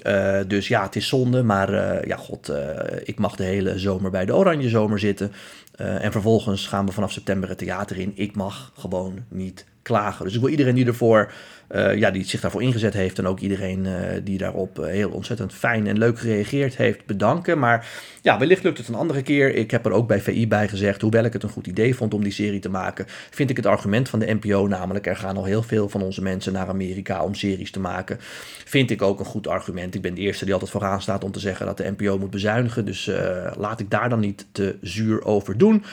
Uh, 0.03 0.39
dus 0.47 0.67
ja, 0.67 0.83
het 0.83 0.95
is 0.95 1.07
zonde, 1.07 1.43
maar 1.43 1.73
uh, 1.73 2.01
ja, 2.01 2.15
god, 2.15 2.49
uh, 2.49 2.57
ik 3.03 3.19
mag 3.19 3.35
de 3.35 3.43
hele 3.43 3.79
zomer 3.79 4.11
bij 4.11 4.25
de 4.25 4.35
Oranje 4.35 4.69
Zomer 4.69 4.99
zitten. 4.99 5.31
en 5.75 6.11
vervolgens 6.11 6.67
gaan 6.67 6.85
we 6.85 6.91
vanaf 6.91 7.11
september 7.11 7.49
het 7.49 7.57
theater 7.57 7.97
in. 7.97 8.11
Ik 8.15 8.35
mag 8.35 8.71
gewoon 8.77 9.25
niet 9.29 9.65
Dus 9.83 10.33
ik 10.33 10.39
wil 10.39 10.49
iedereen 10.49 10.75
die 10.75 10.85
ervoor 10.85 11.31
uh, 11.73 11.95
ja, 11.95 12.11
die 12.11 12.25
zich 12.25 12.41
daarvoor 12.41 12.61
ingezet 12.61 12.93
heeft. 12.93 13.19
En 13.19 13.27
ook 13.27 13.39
iedereen 13.39 13.85
uh, 13.85 13.93
die 14.23 14.37
daarop 14.37 14.79
uh, 14.79 14.85
heel 14.85 15.09
ontzettend 15.09 15.53
fijn 15.53 15.87
en 15.87 15.97
leuk 15.97 16.19
gereageerd 16.19 16.77
heeft, 16.77 17.05
bedanken. 17.05 17.59
Maar 17.59 17.87
ja, 18.21 18.39
wellicht 18.39 18.63
lukt 18.63 18.77
het 18.77 18.87
een 18.87 18.95
andere 18.95 19.21
keer. 19.21 19.55
Ik 19.55 19.71
heb 19.71 19.85
er 19.85 19.91
ook 19.91 20.07
bij 20.07 20.21
VI 20.21 20.47
bij 20.47 20.67
gezegd, 20.67 21.01
hoewel 21.01 21.23
ik 21.23 21.33
het 21.33 21.43
een 21.43 21.49
goed 21.49 21.67
idee 21.67 21.95
vond 21.95 22.13
om 22.13 22.23
die 22.23 22.31
serie 22.31 22.59
te 22.59 22.69
maken, 22.69 23.05
vind 23.29 23.49
ik 23.49 23.55
het 23.55 23.65
argument 23.65 24.09
van 24.09 24.19
de 24.19 24.37
NPO, 24.41 24.67
namelijk 24.67 25.07
er 25.07 25.15
gaan 25.15 25.37
al 25.37 25.45
heel 25.45 25.63
veel 25.63 25.89
van 25.89 26.01
onze 26.01 26.21
mensen 26.21 26.53
naar 26.53 26.67
Amerika 26.67 27.23
om 27.23 27.35
series 27.35 27.71
te 27.71 27.79
maken, 27.79 28.17
vind 28.65 28.91
ik 28.91 29.01
ook 29.01 29.19
een 29.19 29.25
goed 29.25 29.47
argument. 29.47 29.95
Ik 29.95 30.01
ben 30.01 30.13
de 30.13 30.21
eerste 30.21 30.45
die 30.45 30.53
altijd 30.53 30.71
vooraan 30.71 31.01
staat 31.01 31.23
om 31.23 31.31
te 31.31 31.39
zeggen 31.39 31.65
dat 31.65 31.77
de 31.77 31.93
NPO 31.97 32.17
moet 32.17 32.29
bezuinigen. 32.29 32.85
Dus 32.85 33.11
laat 33.57 33.79
ik 33.79 33.89
daar 33.89 34.09
dan 34.09 34.19
niet 34.19 34.45
te 34.51 34.77
zuur 34.81 35.23
over 35.23 35.57
doen. 35.57 35.83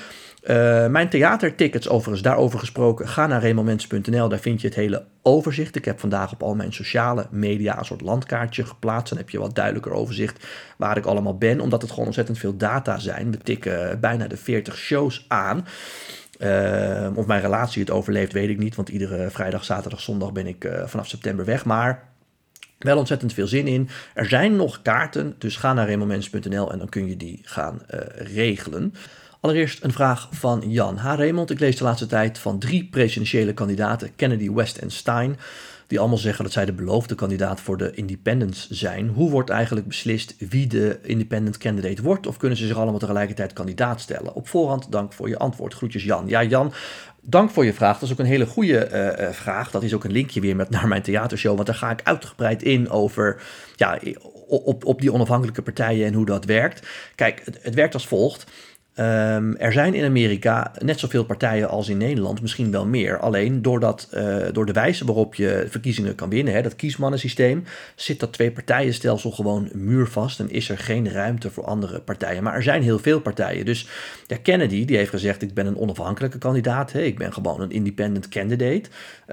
Uh, 0.42 0.86
mijn 0.86 1.08
theatertickets, 1.08 1.88
overigens, 1.88 2.22
daarover 2.22 2.58
gesproken, 2.58 3.08
ga 3.08 3.26
naar 3.26 3.40
remoments.nl. 3.40 4.28
Daar 4.28 4.38
vind 4.38 4.60
je 4.60 4.66
het 4.66 4.76
hele 4.76 5.04
overzicht. 5.22 5.76
Ik 5.76 5.84
heb 5.84 6.00
vandaag 6.00 6.32
op 6.32 6.42
al 6.42 6.54
mijn 6.54 6.72
sociale 6.72 7.26
media 7.30 7.78
een 7.78 7.84
soort 7.84 8.00
landkaartje 8.00 8.64
geplaatst. 8.64 9.08
Dan 9.08 9.18
heb 9.18 9.30
je 9.30 9.38
wat 9.38 9.54
duidelijker 9.54 9.92
overzicht 9.92 10.46
waar 10.76 10.96
ik 10.96 11.04
allemaal 11.04 11.38
ben, 11.38 11.60
omdat 11.60 11.82
het 11.82 11.90
gewoon 11.90 12.06
ontzettend 12.06 12.38
veel 12.38 12.56
data 12.56 12.98
zijn. 12.98 13.30
We 13.30 13.38
tikken 13.38 14.00
bijna 14.00 14.26
de 14.26 14.36
40 14.36 14.76
shows 14.76 15.24
aan. 15.28 15.66
Uh, 16.38 17.10
of 17.14 17.26
mijn 17.26 17.40
relatie 17.40 17.82
het 17.82 17.90
overleeft, 17.90 18.32
weet 18.32 18.48
ik 18.48 18.58
niet. 18.58 18.74
Want 18.74 18.88
iedere 18.88 19.30
vrijdag, 19.30 19.64
zaterdag, 19.64 20.00
zondag 20.00 20.32
ben 20.32 20.46
ik 20.46 20.64
uh, 20.64 20.86
vanaf 20.86 21.08
september 21.08 21.44
weg. 21.44 21.64
Maar 21.64 22.08
wel 22.78 22.98
ontzettend 22.98 23.32
veel 23.32 23.46
zin 23.46 23.66
in. 23.66 23.88
Er 24.14 24.28
zijn 24.28 24.56
nog 24.56 24.82
kaarten, 24.82 25.34
dus 25.38 25.56
ga 25.56 25.72
naar 25.72 25.86
remomens.nl 25.86 26.72
en 26.72 26.78
dan 26.78 26.88
kun 26.88 27.08
je 27.08 27.16
die 27.16 27.40
gaan 27.44 27.80
regelen. 28.14 28.94
Allereerst 29.40 29.84
een 29.84 29.92
vraag 29.92 30.28
van 30.30 30.62
Jan. 30.66 30.96
Ha 30.96 31.16
Raymond, 31.16 31.50
ik 31.50 31.60
lees 31.60 31.76
de 31.76 31.84
laatste 31.84 32.06
tijd 32.06 32.38
van 32.38 32.58
drie 32.58 32.88
presidentiële 32.90 33.54
kandidaten, 33.54 34.14
Kennedy, 34.16 34.50
West 34.50 34.76
en 34.76 34.90
Stein, 34.90 35.38
die 35.86 35.98
allemaal 35.98 36.18
zeggen 36.18 36.44
dat 36.44 36.52
zij 36.52 36.64
de 36.64 36.72
beloofde 36.72 37.14
kandidaat 37.14 37.60
voor 37.60 37.76
de 37.76 37.90
independents 37.94 38.70
zijn. 38.70 39.08
Hoe 39.08 39.30
wordt 39.30 39.50
eigenlijk 39.50 39.86
beslist 39.86 40.34
wie 40.38 40.66
de 40.66 40.98
independent 41.02 41.58
candidate 41.58 42.02
wordt? 42.02 42.26
Of 42.26 42.36
kunnen 42.36 42.58
ze 42.58 42.66
zich 42.66 42.76
allemaal 42.76 42.98
tegelijkertijd 42.98 43.52
kandidaat 43.52 44.00
stellen? 44.00 44.34
Op 44.34 44.48
voorhand 44.48 44.92
dank 44.92 45.12
voor 45.12 45.28
je 45.28 45.38
antwoord. 45.38 45.74
Groetjes 45.74 46.04
Jan. 46.04 46.28
Ja 46.28 46.44
Jan, 46.44 46.72
dank 47.20 47.50
voor 47.50 47.64
je 47.64 47.74
vraag. 47.74 47.98
Dat 47.98 48.02
is 48.02 48.12
ook 48.12 48.18
een 48.20 48.24
hele 48.24 48.46
goede 48.46 49.16
uh, 49.20 49.30
vraag. 49.30 49.70
Dat 49.70 49.82
is 49.82 49.94
ook 49.94 50.04
een 50.04 50.12
linkje 50.12 50.40
weer 50.40 50.56
met 50.56 50.70
naar 50.70 50.88
mijn 50.88 51.02
theatershow, 51.02 51.54
want 51.54 51.66
daar 51.66 51.76
ga 51.76 51.90
ik 51.90 52.00
uitgebreid 52.04 52.62
in 52.62 52.90
over 52.90 53.42
ja, 53.76 53.98
op, 54.46 54.84
op 54.84 55.00
die 55.00 55.12
onafhankelijke 55.12 55.62
partijen 55.62 56.06
en 56.06 56.14
hoe 56.14 56.26
dat 56.26 56.44
werkt. 56.44 56.86
Kijk, 57.14 57.42
het, 57.44 57.58
het 57.62 57.74
werkt 57.74 57.94
als 57.94 58.06
volgt. 58.06 58.50
Um, 59.00 59.56
er 59.56 59.72
zijn 59.72 59.94
in 59.94 60.04
Amerika 60.04 60.72
net 60.78 60.98
zoveel 60.98 61.24
partijen 61.24 61.68
als 61.68 61.88
in 61.88 61.96
Nederland, 61.96 62.40
misschien 62.40 62.70
wel 62.70 62.86
meer. 62.86 63.18
Alleen 63.18 63.62
doordat, 63.62 64.08
uh, 64.14 64.36
door 64.52 64.66
de 64.66 64.72
wijze 64.72 65.04
waarop 65.04 65.34
je 65.34 65.66
verkiezingen 65.68 66.14
kan 66.14 66.28
winnen, 66.28 66.54
hè, 66.54 66.62
dat 66.62 66.76
kiesmannensysteem, 66.76 67.64
zit 67.94 68.20
dat 68.20 68.32
twee-partijenstelsel 68.32 69.30
gewoon 69.30 69.68
muurvast 69.74 70.40
en 70.40 70.50
is 70.50 70.68
er 70.68 70.78
geen 70.78 71.12
ruimte 71.12 71.50
voor 71.50 71.64
andere 71.64 72.00
partijen. 72.00 72.42
Maar 72.42 72.54
er 72.54 72.62
zijn 72.62 72.82
heel 72.82 72.98
veel 72.98 73.20
partijen. 73.20 73.64
Dus 73.64 73.88
Kennedy 74.42 74.84
die 74.84 74.96
heeft 74.96 75.10
gezegd: 75.10 75.42
Ik 75.42 75.54
ben 75.54 75.66
een 75.66 75.78
onafhankelijke 75.78 76.38
kandidaat, 76.38 76.92
hè, 76.92 77.00
ik 77.00 77.18
ben 77.18 77.32
gewoon 77.32 77.60
een 77.60 77.70
independent 77.70 78.28
candidate. 78.28 78.82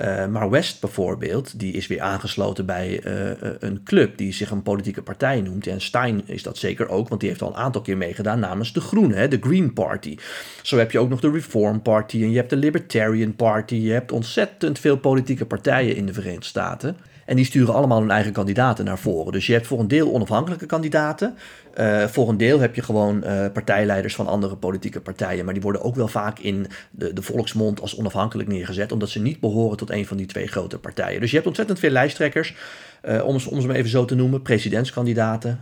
Uh, 0.02 0.28
maar 0.28 0.50
West 0.50 0.82
bijvoorbeeld, 0.82 1.60
die 1.60 1.74
is 1.74 1.88
weer 1.88 2.02
aangesloten 2.02 2.66
bij 2.66 3.02
uh, 3.06 3.52
een 3.60 3.84
club 3.84 4.18
die 4.18 4.34
zich 4.34 4.50
een 4.50 4.64
politieke 4.64 5.02
partij 5.02 5.42
noemt. 5.42 5.68
En 5.68 5.82
Stein 5.82 6.22
is 6.26 6.44
dat 6.44 6.58
zeker 6.58 6.90
ook, 6.90 7.10
want 7.10 7.22
die 7.22 7.30
heeft 7.30 7.42
al 7.42 7.50
een 7.50 7.56
aantal 7.56 7.82
keer 7.82 7.98
meegedaan 7.98 8.40
namens 8.40 8.74
de 8.74 8.82
Groenen, 8.82 9.30
de 9.30 9.38
Green 9.42 9.57
Party. 9.66 10.18
Zo 10.62 10.78
heb 10.78 10.92
je 10.92 11.00
ook 11.00 11.10
nog 11.10 11.20
de 11.20 11.32
Reform 11.32 11.82
Party 11.82 12.24
en 12.24 12.32
je 12.32 12.38
hebt 12.38 12.50
de 12.50 12.56
Libertarian 12.56 13.36
Party. 13.36 13.76
Je 13.76 13.92
hebt 13.92 14.12
ontzettend 14.12 14.80
veel 14.80 14.98
politieke 14.98 15.46
partijen 15.46 15.96
in 15.96 16.06
de 16.06 16.14
Verenigde 16.14 16.46
Staten. 16.46 16.98
En 17.28 17.36
die 17.36 17.46
sturen 17.46 17.74
allemaal 17.74 18.00
hun 18.00 18.12
eigen 18.12 18.32
kandidaten 18.32 18.86
naar 18.86 18.98
voren. 18.98 19.32
Dus 19.32 19.48
je 19.48 19.54
hebt 19.54 19.68
voor 19.68 19.80
een 19.80 19.88
deel 19.88 20.14
onafhankelijke 20.14 20.66
kandidaten. 20.66 21.38
Uh, 21.80 22.06
voor 22.06 22.30
een 22.30 22.38
deel 22.38 22.60
heb 22.60 22.76
je 22.76 22.82
gewoon 22.82 23.24
uh, 23.24 23.46
partijleiders 23.54 24.16
van 24.16 24.28
andere 24.28 24.56
politieke 24.56 25.02
partijen. 25.02 25.46
Maar 25.46 25.54
die 25.54 25.64
worden 25.64 25.82
ook 25.82 25.96
wel 25.96 26.08
vaak 26.08 26.40
in 26.40 26.68
de, 26.92 27.14
de 27.14 27.22
volksmond 27.22 27.82
als 27.82 27.98
onafhankelijk 27.98 28.50
neergezet. 28.50 28.92
Omdat 28.92 29.10
ze 29.10 29.22
niet 29.22 29.40
behoren 29.40 29.78
tot 29.78 29.90
een 29.90 30.06
van 30.06 30.18
die 30.18 30.26
twee 30.26 30.48
grote 30.48 30.80
partijen. 30.80 31.20
Dus 31.20 31.30
je 31.30 31.36
hebt 31.36 31.48
ontzettend 31.48 31.80
veel 31.80 31.90
lijsttrekkers. 31.90 32.56
Uh, 33.04 33.26
om, 33.26 33.36
om 33.50 33.62
ze 33.62 33.68
maar 33.68 33.76
even 33.76 33.90
zo 33.90 34.06
te 34.06 34.16
noemen, 34.16 34.42
presidentskandidaten. 34.42 35.60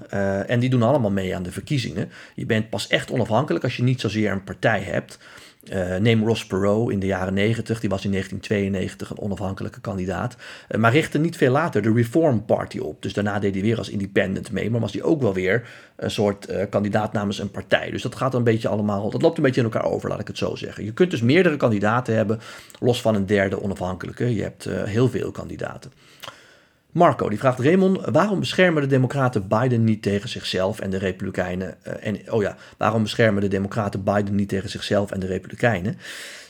en 0.48 0.60
die 0.60 0.70
doen 0.70 0.84
allemaal 0.84 1.12
mee 1.12 1.36
aan 1.36 1.44
de 1.44 1.52
verkiezingen. 1.52 2.10
Je 2.36 2.46
bent 2.46 2.70
pas 2.70 2.88
echt 2.88 3.12
onafhankelijk 3.12 3.64
als 3.64 3.78
je 3.78 3.84
niet 3.84 4.02
zozeer 4.02 4.32
een 4.32 4.44
partij 4.44 4.82
hebt. 4.82 5.18
Uh, 5.74 5.96
neem 5.96 6.24
Ross 6.24 6.46
Perot 6.46 6.92
in 6.92 7.00
de 7.00 7.06
jaren 7.06 7.34
90, 7.34 7.80
die 7.80 7.90
was 7.90 8.06
in 8.06 8.12
1992 8.12 9.10
een 9.10 9.20
onafhankelijke 9.20 9.82
kandidaat. 9.82 10.36
Maar 10.78 10.92
richtte 10.92 11.18
niet 11.18 11.38
veel 11.38 11.52
later 11.52 11.82
de 11.82 11.94
Reform 11.94 12.46
Party 12.46 12.78
op. 12.78 13.02
Dus 13.02 13.14
daarna 13.14 13.40
deed 13.40 13.54
hij 13.54 13.64
weer 13.64 13.78
als 13.78 13.90
independent 13.90 14.52
mee, 14.52 14.70
maar 14.70 14.80
was 14.80 14.94
hij 14.94 15.04
ook 15.04 15.22
wel 15.22 15.34
weer 15.34 15.68
een 15.96 16.12
soort 16.12 16.68
kandidaat 16.70 17.14
namens 17.14 17.40
een 17.40 17.52
partij. 17.52 17.92
Dus 17.92 18.02
dat 18.02 18.16
gaat 18.16 18.34
een 18.34 18.44
beetje 18.44 18.68
allemaal, 18.68 19.10
dat 19.10 19.22
loopt 19.22 19.38
een 19.38 19.44
beetje 19.44 19.62
in 19.62 19.72
elkaar 19.72 19.92
over, 19.92 20.10
laat 20.10 20.20
ik 20.20 20.28
het 20.28 20.38
zo 20.38 20.56
zeggen. 20.56 20.84
Je 20.84 20.94
kunt 20.94 21.12
dus 21.12 21.22
meerdere 21.22 21.58
kandidaten 21.58 22.16
hebben, 22.16 22.40
los 22.80 23.02
van 23.02 23.16
een 23.16 23.26
derde 23.26 23.62
onafhankelijke. 23.62 24.36
Je 24.36 24.42
hebt 24.42 24.64
heel 24.70 25.10
veel 25.10 25.32
kandidaten. 25.32 25.92
Marco 26.96 27.30
die 27.30 27.40
vraagt 27.40 27.60
Raymond, 27.60 28.00
waarom 28.12 28.40
beschermen 28.40 28.82
de 28.82 28.88
Democraten 28.88 29.48
Biden 29.48 29.84
niet 29.84 30.02
tegen 30.02 30.30
zichzelf 30.30 30.80
en 30.80 30.90
de 30.90 30.98
Republikeinen? 30.98 31.76
Uh, 31.88 31.94
en 32.02 32.32
oh 32.32 32.42
ja, 32.42 32.56
waarom 32.78 33.02
beschermen 33.02 33.42
de 33.42 33.48
Democraten 33.48 34.04
Biden 34.04 34.36
niet 34.36 34.50
tegen 34.50 34.70
zichzelf 34.70 35.12
en 35.12 35.20
de 35.20 35.26
Republikeinen? 35.26 35.98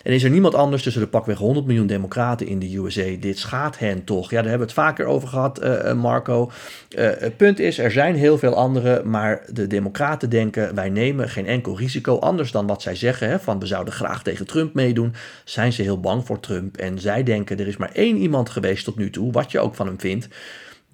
En 0.06 0.14
is 0.14 0.24
er 0.24 0.30
niemand 0.30 0.56
anders 0.56 0.84
tussen 0.84 1.02
de 1.02 1.08
pakweg 1.08 1.38
100 1.38 1.66
miljoen 1.66 1.88
Democraten 1.88 2.48
in 2.48 2.60
de 2.60 2.78
USA? 2.78 3.16
Dit 3.20 3.38
schaadt 3.38 3.80
hen 3.80 4.04
toch? 4.04 4.30
Ja, 4.30 4.42
daar 4.42 4.50
hebben 4.50 4.68
we 4.68 4.74
het 4.74 4.84
vaker 4.84 5.06
over 5.06 5.28
gehad, 5.28 5.64
uh, 5.64 5.94
Marco. 5.94 6.52
Uh, 6.98 7.10
het 7.18 7.38
punt 7.38 7.60
is, 7.60 7.78
er 7.78 7.92
zijn 7.92 8.16
heel 8.16 8.38
veel 8.38 8.56
anderen, 8.56 9.10
maar 9.10 9.42
de 9.54 9.68
Democraten 9.68 10.30
denken: 10.30 10.76
wij 10.76 10.90
nemen 10.90 11.30
geen 11.30 11.46
enkel 11.46 11.78
risico. 11.78 12.20
Anders 12.20 12.52
dan 12.52 12.68
wat 12.68 12.82
zij 12.82 12.96
zeggen: 12.96 13.30
hè, 13.30 13.40
van 13.40 13.60
we 13.60 13.66
zouden 13.66 13.94
graag 13.94 14.24
tegen 14.24 14.48
Trump 14.48 14.74
meedoen, 14.74 15.14
zijn 15.44 15.74
ze 15.74 15.82
heel 15.82 16.00
bang 16.00 16.26
voor 16.26 16.40
Trump. 16.40 16.78
En 16.78 17.00
zij 17.00 17.24
denken: 17.24 17.60
er 17.60 17.68
is 17.68 17.78
maar 17.78 17.92
één 17.94 18.18
iemand 18.18 18.50
geweest 18.50 18.86
tot 18.86 18.98
nu 18.98 19.10
toe, 19.10 19.32
wat 19.32 19.52
je 19.52 19.60
ook 19.60 19.76
van 19.76 19.88
hem 19.88 20.00
vindt 20.00 20.28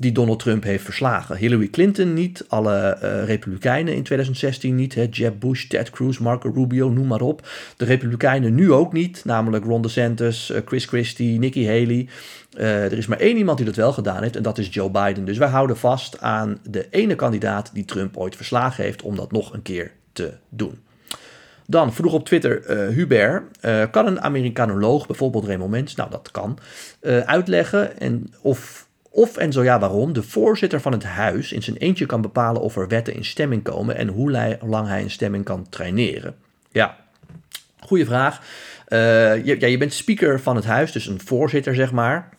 die 0.01 0.11
Donald 0.11 0.39
Trump 0.39 0.63
heeft 0.63 0.83
verslagen. 0.83 1.37
Hillary 1.37 1.67
Clinton 1.67 2.13
niet, 2.13 2.45
alle 2.47 2.97
uh, 3.03 3.23
Republikeinen 3.23 3.95
in 3.95 4.03
2016 4.03 4.75
niet, 4.75 4.95
hè, 4.95 5.07
Jeb 5.09 5.39
Bush, 5.39 5.65
Ted 5.65 5.89
Cruz, 5.89 6.17
Marco 6.17 6.51
Rubio, 6.55 6.89
noem 6.89 7.07
maar 7.07 7.21
op. 7.21 7.47
De 7.77 7.85
Republikeinen 7.85 8.55
nu 8.55 8.71
ook 8.71 8.93
niet, 8.93 9.25
namelijk 9.25 9.65
Ron 9.65 9.81
DeSantis, 9.81 10.51
uh, 10.51 10.57
Chris 10.65 10.85
Christie, 10.85 11.39
Nikki 11.39 11.67
Haley. 11.67 12.07
Uh, 12.57 12.83
er 12.83 12.97
is 12.97 13.07
maar 13.07 13.19
één 13.19 13.37
iemand 13.37 13.57
die 13.57 13.65
dat 13.65 13.75
wel 13.75 13.93
gedaan 13.93 14.21
heeft 14.21 14.35
en 14.35 14.43
dat 14.43 14.57
is 14.57 14.67
Joe 14.71 14.91
Biden. 14.91 15.25
Dus 15.25 15.37
wij 15.37 15.49
houden 15.49 15.77
vast 15.77 16.21
aan 16.21 16.59
de 16.69 16.87
ene 16.89 17.15
kandidaat 17.15 17.69
die 17.73 17.85
Trump 17.85 18.17
ooit 18.17 18.35
verslagen 18.35 18.83
heeft 18.83 19.01
om 19.01 19.15
dat 19.15 19.31
nog 19.31 19.53
een 19.53 19.61
keer 19.61 19.91
te 20.13 20.33
doen. 20.49 20.79
Dan 21.65 21.93
vroeg 21.93 22.13
op 22.13 22.25
Twitter 22.25 22.69
uh, 22.69 22.95
Hubert, 22.95 23.43
kan 23.91 24.07
een 24.07 24.21
Amerikanoloog, 24.21 25.07
bijvoorbeeld 25.07 25.45
Raymond 25.45 25.71
Mens, 25.71 25.95
nou 25.95 26.09
dat 26.09 26.31
kan, 26.31 26.57
uitleggen 27.25 27.99
en 27.99 28.33
of 28.41 28.89
of 29.13 29.37
en 29.37 29.51
zo 29.51 29.63
ja, 29.63 29.79
waarom 29.79 30.13
de 30.13 30.23
voorzitter 30.23 30.81
van 30.81 30.91
het 30.91 31.03
huis 31.03 31.51
in 31.51 31.63
zijn 31.63 31.77
eentje 31.77 32.05
kan 32.05 32.21
bepalen 32.21 32.61
of 32.61 32.75
er 32.75 32.87
wetten 32.87 33.13
in 33.13 33.25
stemming 33.25 33.63
komen 33.63 33.95
en 33.95 34.07
hoe 34.07 34.57
lang 34.61 34.87
hij 34.87 35.01
een 35.01 35.11
stemming 35.11 35.43
kan 35.43 35.69
traineren. 35.69 36.35
Ja, 36.71 36.97
goede 37.79 38.05
vraag. 38.05 38.41
Uh, 38.87 39.45
je, 39.45 39.59
ja, 39.59 39.67
je 39.67 39.77
bent 39.77 39.93
speaker 39.93 40.39
van 40.39 40.55
het 40.55 40.65
huis, 40.65 40.91
dus 40.91 41.07
een 41.07 41.21
voorzitter 41.21 41.75
zeg 41.75 41.91
maar. 41.91 42.29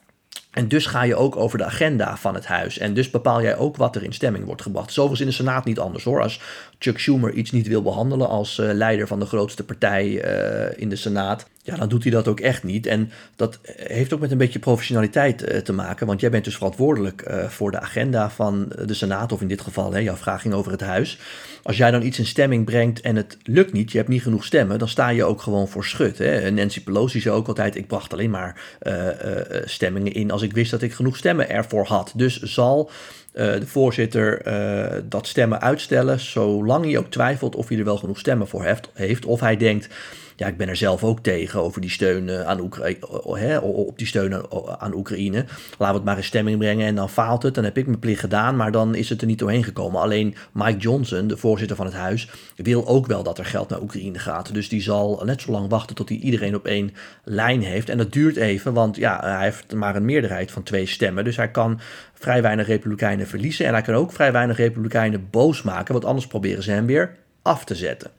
En 0.50 0.68
dus 0.68 0.86
ga 0.86 1.02
je 1.02 1.16
ook 1.16 1.36
over 1.36 1.58
de 1.58 1.64
agenda 1.64 2.16
van 2.16 2.34
het 2.34 2.46
huis. 2.46 2.78
En 2.78 2.94
dus 2.94 3.10
bepaal 3.10 3.42
jij 3.42 3.56
ook 3.56 3.76
wat 3.76 3.96
er 3.96 4.02
in 4.02 4.12
stemming 4.12 4.44
wordt 4.44 4.62
gebracht. 4.62 4.92
Zoveel 4.92 5.20
in 5.20 5.26
de 5.26 5.32
Senaat 5.32 5.64
niet 5.64 5.78
anders 5.78 6.04
hoor. 6.04 6.22
Als 6.22 6.40
Chuck 6.82 6.98
Schumer 6.98 7.32
iets 7.32 7.50
niet 7.50 7.66
wil 7.66 7.82
behandelen 7.82 8.28
als 8.28 8.58
uh, 8.58 8.72
leider 8.72 9.06
van 9.06 9.20
de 9.20 9.26
grootste 9.26 9.64
partij 9.64 10.06
uh, 10.06 10.80
in 10.80 10.88
de 10.88 10.96
Senaat, 10.96 11.46
ja, 11.62 11.76
dan 11.76 11.88
doet 11.88 12.02
hij 12.02 12.12
dat 12.12 12.28
ook 12.28 12.40
echt 12.40 12.62
niet. 12.62 12.86
En 12.86 13.10
dat 13.36 13.58
heeft 13.76 14.12
ook 14.12 14.20
met 14.20 14.30
een 14.30 14.38
beetje 14.38 14.58
professionaliteit 14.58 15.52
uh, 15.52 15.58
te 15.58 15.72
maken. 15.72 16.06
Want 16.06 16.20
jij 16.20 16.30
bent 16.30 16.44
dus 16.44 16.56
verantwoordelijk 16.56 17.46
voor 17.48 17.70
de 17.70 17.80
agenda 17.80 18.30
van 18.30 18.72
de 18.84 18.94
Senaat, 18.94 19.32
of 19.32 19.40
in 19.40 19.48
dit 19.48 19.60
geval, 19.60 19.92
hè, 19.92 19.98
jouw 19.98 20.16
vraag 20.16 20.42
ging 20.42 20.54
over 20.54 20.72
het 20.72 20.80
huis. 20.80 21.18
Als 21.62 21.76
jij 21.76 21.90
dan 21.90 22.02
iets 22.02 22.18
in 22.18 22.26
stemming 22.26 22.64
brengt 22.64 23.00
en 23.00 23.16
het 23.16 23.36
lukt 23.42 23.72
niet, 23.72 23.92
je 23.92 23.98
hebt 23.98 24.10
niet 24.10 24.22
genoeg 24.22 24.44
stemmen, 24.44 24.78
dan 24.78 24.88
sta 24.88 25.08
je 25.08 25.24
ook 25.24 25.42
gewoon 25.42 25.68
voor 25.68 25.84
schut. 25.84 26.18
Hè. 26.18 26.50
Nancy 26.50 26.82
Pelosi 26.82 27.20
zei 27.20 27.34
ook 27.34 27.48
altijd: 27.48 27.76
ik 27.76 27.86
bracht 27.86 28.12
alleen 28.12 28.30
maar 28.30 28.60
stemmingen 29.64 30.12
in 30.12 30.30
als 30.30 30.42
ik 30.42 30.52
wist 30.52 30.70
dat 30.70 30.82
ik 30.82 30.92
genoeg 30.92 31.16
stemmen 31.16 31.48
ervoor 31.48 31.86
had. 31.86 32.12
Dus 32.14 32.40
zal 32.40 32.90
de 33.32 33.66
voorzitter 33.66 34.46
uh, 34.46 35.00
dat 35.08 35.26
stemmen 35.26 35.60
uitstellen, 35.60 36.20
zolang 36.20 36.84
hij 36.84 36.98
ook 36.98 37.10
twijfelt 37.10 37.56
of 37.56 37.68
hij 37.68 37.78
er 37.78 37.84
wel 37.84 37.96
genoeg 37.96 38.18
stemmen 38.18 38.48
voor 38.48 38.64
heeft, 38.64 38.90
heeft. 38.92 39.24
Of 39.24 39.40
hij 39.40 39.56
denkt, 39.56 39.88
ja, 40.42 40.48
ik 40.48 40.56
ben 40.56 40.68
er 40.68 40.76
zelf 40.76 41.04
ook 41.04 41.20
tegen 41.20 41.60
over 41.60 41.80
die 41.80 41.90
steun 41.90 42.28
eh, 42.28 42.40
aan 42.46 42.60
Oekraïne, 42.60 43.60
op 43.62 43.98
die 43.98 44.06
steun 44.06 44.52
aan 44.78 44.94
Oekraïne. 44.94 45.44
Laten 45.78 45.78
we 45.78 45.92
het 45.92 46.04
maar 46.04 46.16
in 46.16 46.24
stemming 46.24 46.58
brengen 46.58 46.86
en 46.86 46.94
dan 46.94 47.10
faalt 47.10 47.42
het. 47.42 47.54
Dan 47.54 47.64
heb 47.64 47.78
ik 47.78 47.86
mijn 47.86 47.98
plicht 47.98 48.20
gedaan, 48.20 48.56
maar 48.56 48.72
dan 48.72 48.94
is 48.94 49.08
het 49.08 49.20
er 49.20 49.26
niet 49.26 49.38
doorheen 49.38 49.64
gekomen. 49.64 50.00
Alleen 50.00 50.34
Mike 50.52 50.78
Johnson, 50.78 51.26
de 51.26 51.36
voorzitter 51.36 51.76
van 51.76 51.86
het 51.86 51.94
huis, 51.94 52.30
wil 52.56 52.86
ook 52.86 53.06
wel 53.06 53.22
dat 53.22 53.38
er 53.38 53.44
geld 53.44 53.68
naar 53.68 53.82
Oekraïne 53.82 54.18
gaat. 54.18 54.54
Dus 54.54 54.68
die 54.68 54.82
zal 54.82 55.22
net 55.24 55.40
zo 55.40 55.50
lang 55.50 55.68
wachten 55.68 55.96
tot 55.96 56.08
hij 56.08 56.18
iedereen 56.18 56.54
op 56.54 56.66
één 56.66 56.94
lijn 57.24 57.62
heeft. 57.62 57.88
En 57.88 57.98
dat 57.98 58.12
duurt 58.12 58.36
even, 58.36 58.72
want 58.72 58.96
ja, 58.96 59.20
hij 59.22 59.44
heeft 59.44 59.74
maar 59.74 59.96
een 59.96 60.04
meerderheid 60.04 60.50
van 60.50 60.62
twee 60.62 60.86
stemmen. 60.86 61.24
Dus 61.24 61.36
hij 61.36 61.50
kan 61.50 61.80
vrij 62.14 62.42
weinig 62.42 62.66
Republikeinen 62.66 63.26
verliezen. 63.26 63.66
En 63.66 63.72
hij 63.72 63.82
kan 63.82 63.94
ook 63.94 64.12
vrij 64.12 64.32
weinig 64.32 64.56
Republikeinen 64.56 65.28
boos 65.30 65.62
maken, 65.62 65.92
want 65.92 66.04
anders 66.04 66.26
proberen 66.26 66.62
ze 66.62 66.70
hem 66.70 66.86
weer 66.86 67.16
af 67.42 67.64
te 67.64 67.74
zetten. 67.74 68.10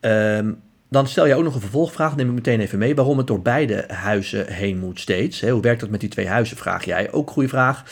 Um, 0.00 0.66
dan 0.88 1.06
stel 1.06 1.26
je 1.26 1.34
ook 1.34 1.42
nog 1.44 1.54
een 1.54 1.60
vervolgvraag, 1.60 2.16
neem 2.16 2.28
ik 2.28 2.34
meteen 2.34 2.60
even 2.60 2.78
mee, 2.78 2.94
waarom 2.94 3.18
het 3.18 3.26
door 3.26 3.42
beide 3.42 3.84
huizen 3.88 4.52
heen 4.52 4.78
moet 4.78 5.00
steeds. 5.00 5.40
Hoe 5.40 5.60
werkt 5.60 5.80
dat 5.80 5.90
met 5.90 6.00
die 6.00 6.08
twee 6.08 6.28
huizen, 6.28 6.56
vraag 6.56 6.84
jij. 6.84 7.12
Ook 7.12 7.30
goede 7.30 7.48
vraag. 7.48 7.84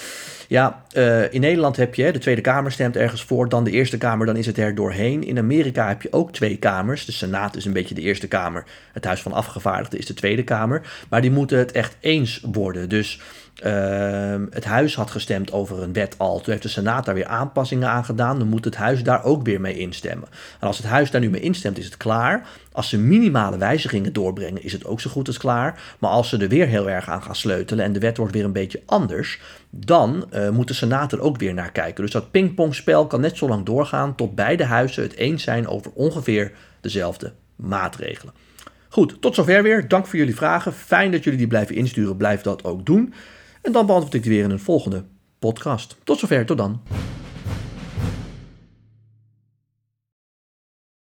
Ja, 0.49 0.85
uh, 0.97 1.33
in 1.33 1.41
Nederland 1.41 1.77
heb 1.77 1.95
je, 1.95 2.13
de 2.13 2.19
Tweede 2.19 2.41
Kamer 2.41 2.73
stemt 2.73 2.97
ergens 2.97 3.23
voor, 3.23 3.49
dan 3.49 3.65
de 3.65 3.71
Eerste 3.71 3.99
Kamer, 3.99 4.27
dan 4.27 4.37
is 4.37 4.47
het 4.47 4.59
er 4.59 4.75
doorheen. 4.75 5.25
In 5.25 5.39
Amerika 5.39 5.89
heb 5.89 6.03
je 6.03 6.13
ook 6.13 6.33
twee 6.33 6.57
kamers. 6.57 7.05
De 7.05 7.13
Senaat 7.13 7.57
is 7.57 7.65
een 7.65 7.73
beetje 7.73 7.95
de 7.95 8.01
Eerste 8.01 8.29
Kamer, 8.29 8.65
het 8.93 9.05
Huis 9.05 9.23
van 9.23 9.33
Afgevaardigden 9.33 9.99
is 9.99 10.07
de 10.07 10.15
Tweede 10.15 10.45
Kamer. 10.45 10.83
Maar 11.09 11.21
die 11.21 11.31
moeten 11.31 11.59
het 11.59 11.73
echt 11.73 11.97
eens 12.01 12.41
worden. 12.53 12.89
Dus 12.89 13.21
Ehm, 13.57 14.47
het 14.51 14.65
huis 14.65 14.95
had 14.95 15.11
gestemd 15.11 15.53
over 15.53 15.83
een 15.83 15.93
wet 15.93 16.15
al. 16.19 16.37
Toen 16.41 16.51
heeft 16.51 16.63
de 16.63 16.69
Senaat 16.69 17.05
daar 17.05 17.15
weer 17.15 17.27
aanpassingen 17.27 17.89
aan 17.89 18.05
gedaan. 18.05 18.39
Dan 18.39 18.49
moet 18.49 18.65
het 18.65 18.77
huis 18.77 19.03
daar 19.03 19.25
ook 19.25 19.43
weer 19.43 19.61
mee 19.61 19.79
instemmen. 19.79 20.29
En 20.61 20.67
als 20.67 20.77
het 20.77 20.87
huis 20.87 21.11
daar 21.11 21.21
nu 21.21 21.31
mee 21.31 21.41
instemt, 21.41 21.79
is 21.79 21.85
het 21.85 21.97
klaar. 21.97 22.49
Als 22.73 22.89
ze 22.89 22.99
minimale 22.99 23.59
wijzigingen 23.59 24.13
doorbrengen, 24.13 24.65
is 24.65 24.73
het 24.73 24.85
ook 24.85 25.01
zo 25.01 25.11
goed 25.11 25.27
als 25.27 25.39
klaar. 25.39 25.97
Maar 25.99 26.11
als 26.11 26.29
ze 26.29 26.37
er 26.37 26.49
weer 26.49 26.67
heel 26.67 26.91
erg 26.91 27.09
aan 27.09 27.23
gaan 27.23 27.37
sleutelen 27.37 27.85
en 27.85 27.93
de 27.93 27.99
wet 27.99 28.17
wordt 28.17 28.33
weer 28.33 28.45
een 28.45 28.53
beetje 28.53 28.83
anders, 28.87 29.41
dan 29.71 30.27
uh, 30.35 30.49
moet 30.49 30.69
de 30.69 30.75
Senaat 30.75 31.13
er 31.13 31.21
ook 31.21 31.39
weer 31.39 31.55
naar 31.55 31.73
kijken. 31.73 32.03
Dus 32.03 32.13
dat 32.13 32.31
pingpongspel 32.31 33.07
kan 33.07 33.21
net 33.21 33.37
zo 33.37 33.49
lang 33.49 33.65
doorgaan 33.65 34.15
tot 34.15 34.35
beide 34.35 34.65
huizen 34.65 35.03
het 35.03 35.17
eens 35.17 35.43
zijn 35.43 35.69
over 35.69 35.91
ongeveer 35.95 36.53
dezelfde 36.81 37.33
maatregelen. 37.57 38.35
Goed, 38.89 39.21
tot 39.21 39.35
zover 39.35 39.63
weer. 39.63 39.89
Dank 39.89 40.07
voor 40.07 40.19
jullie 40.19 40.37
vragen. 40.37 40.73
Fijn 40.73 41.11
dat 41.11 41.25
jullie 41.25 41.39
die 41.39 41.49
blijven 41.49 41.75
insturen. 41.75 42.17
Blijf 42.17 42.41
dat 42.41 42.65
ook 42.65 42.87
doen. 42.87 43.15
En 43.67 43.73
dan 43.73 43.87
beantwoord 43.87 44.15
ik 44.15 44.23
die 44.23 44.33
weer 44.33 44.45
in 44.45 44.51
een 44.51 44.59
volgende 44.59 45.05
podcast. 45.39 45.97
Tot 46.05 46.19
zover, 46.19 46.47
tot 46.47 46.59
dan. 46.59 46.81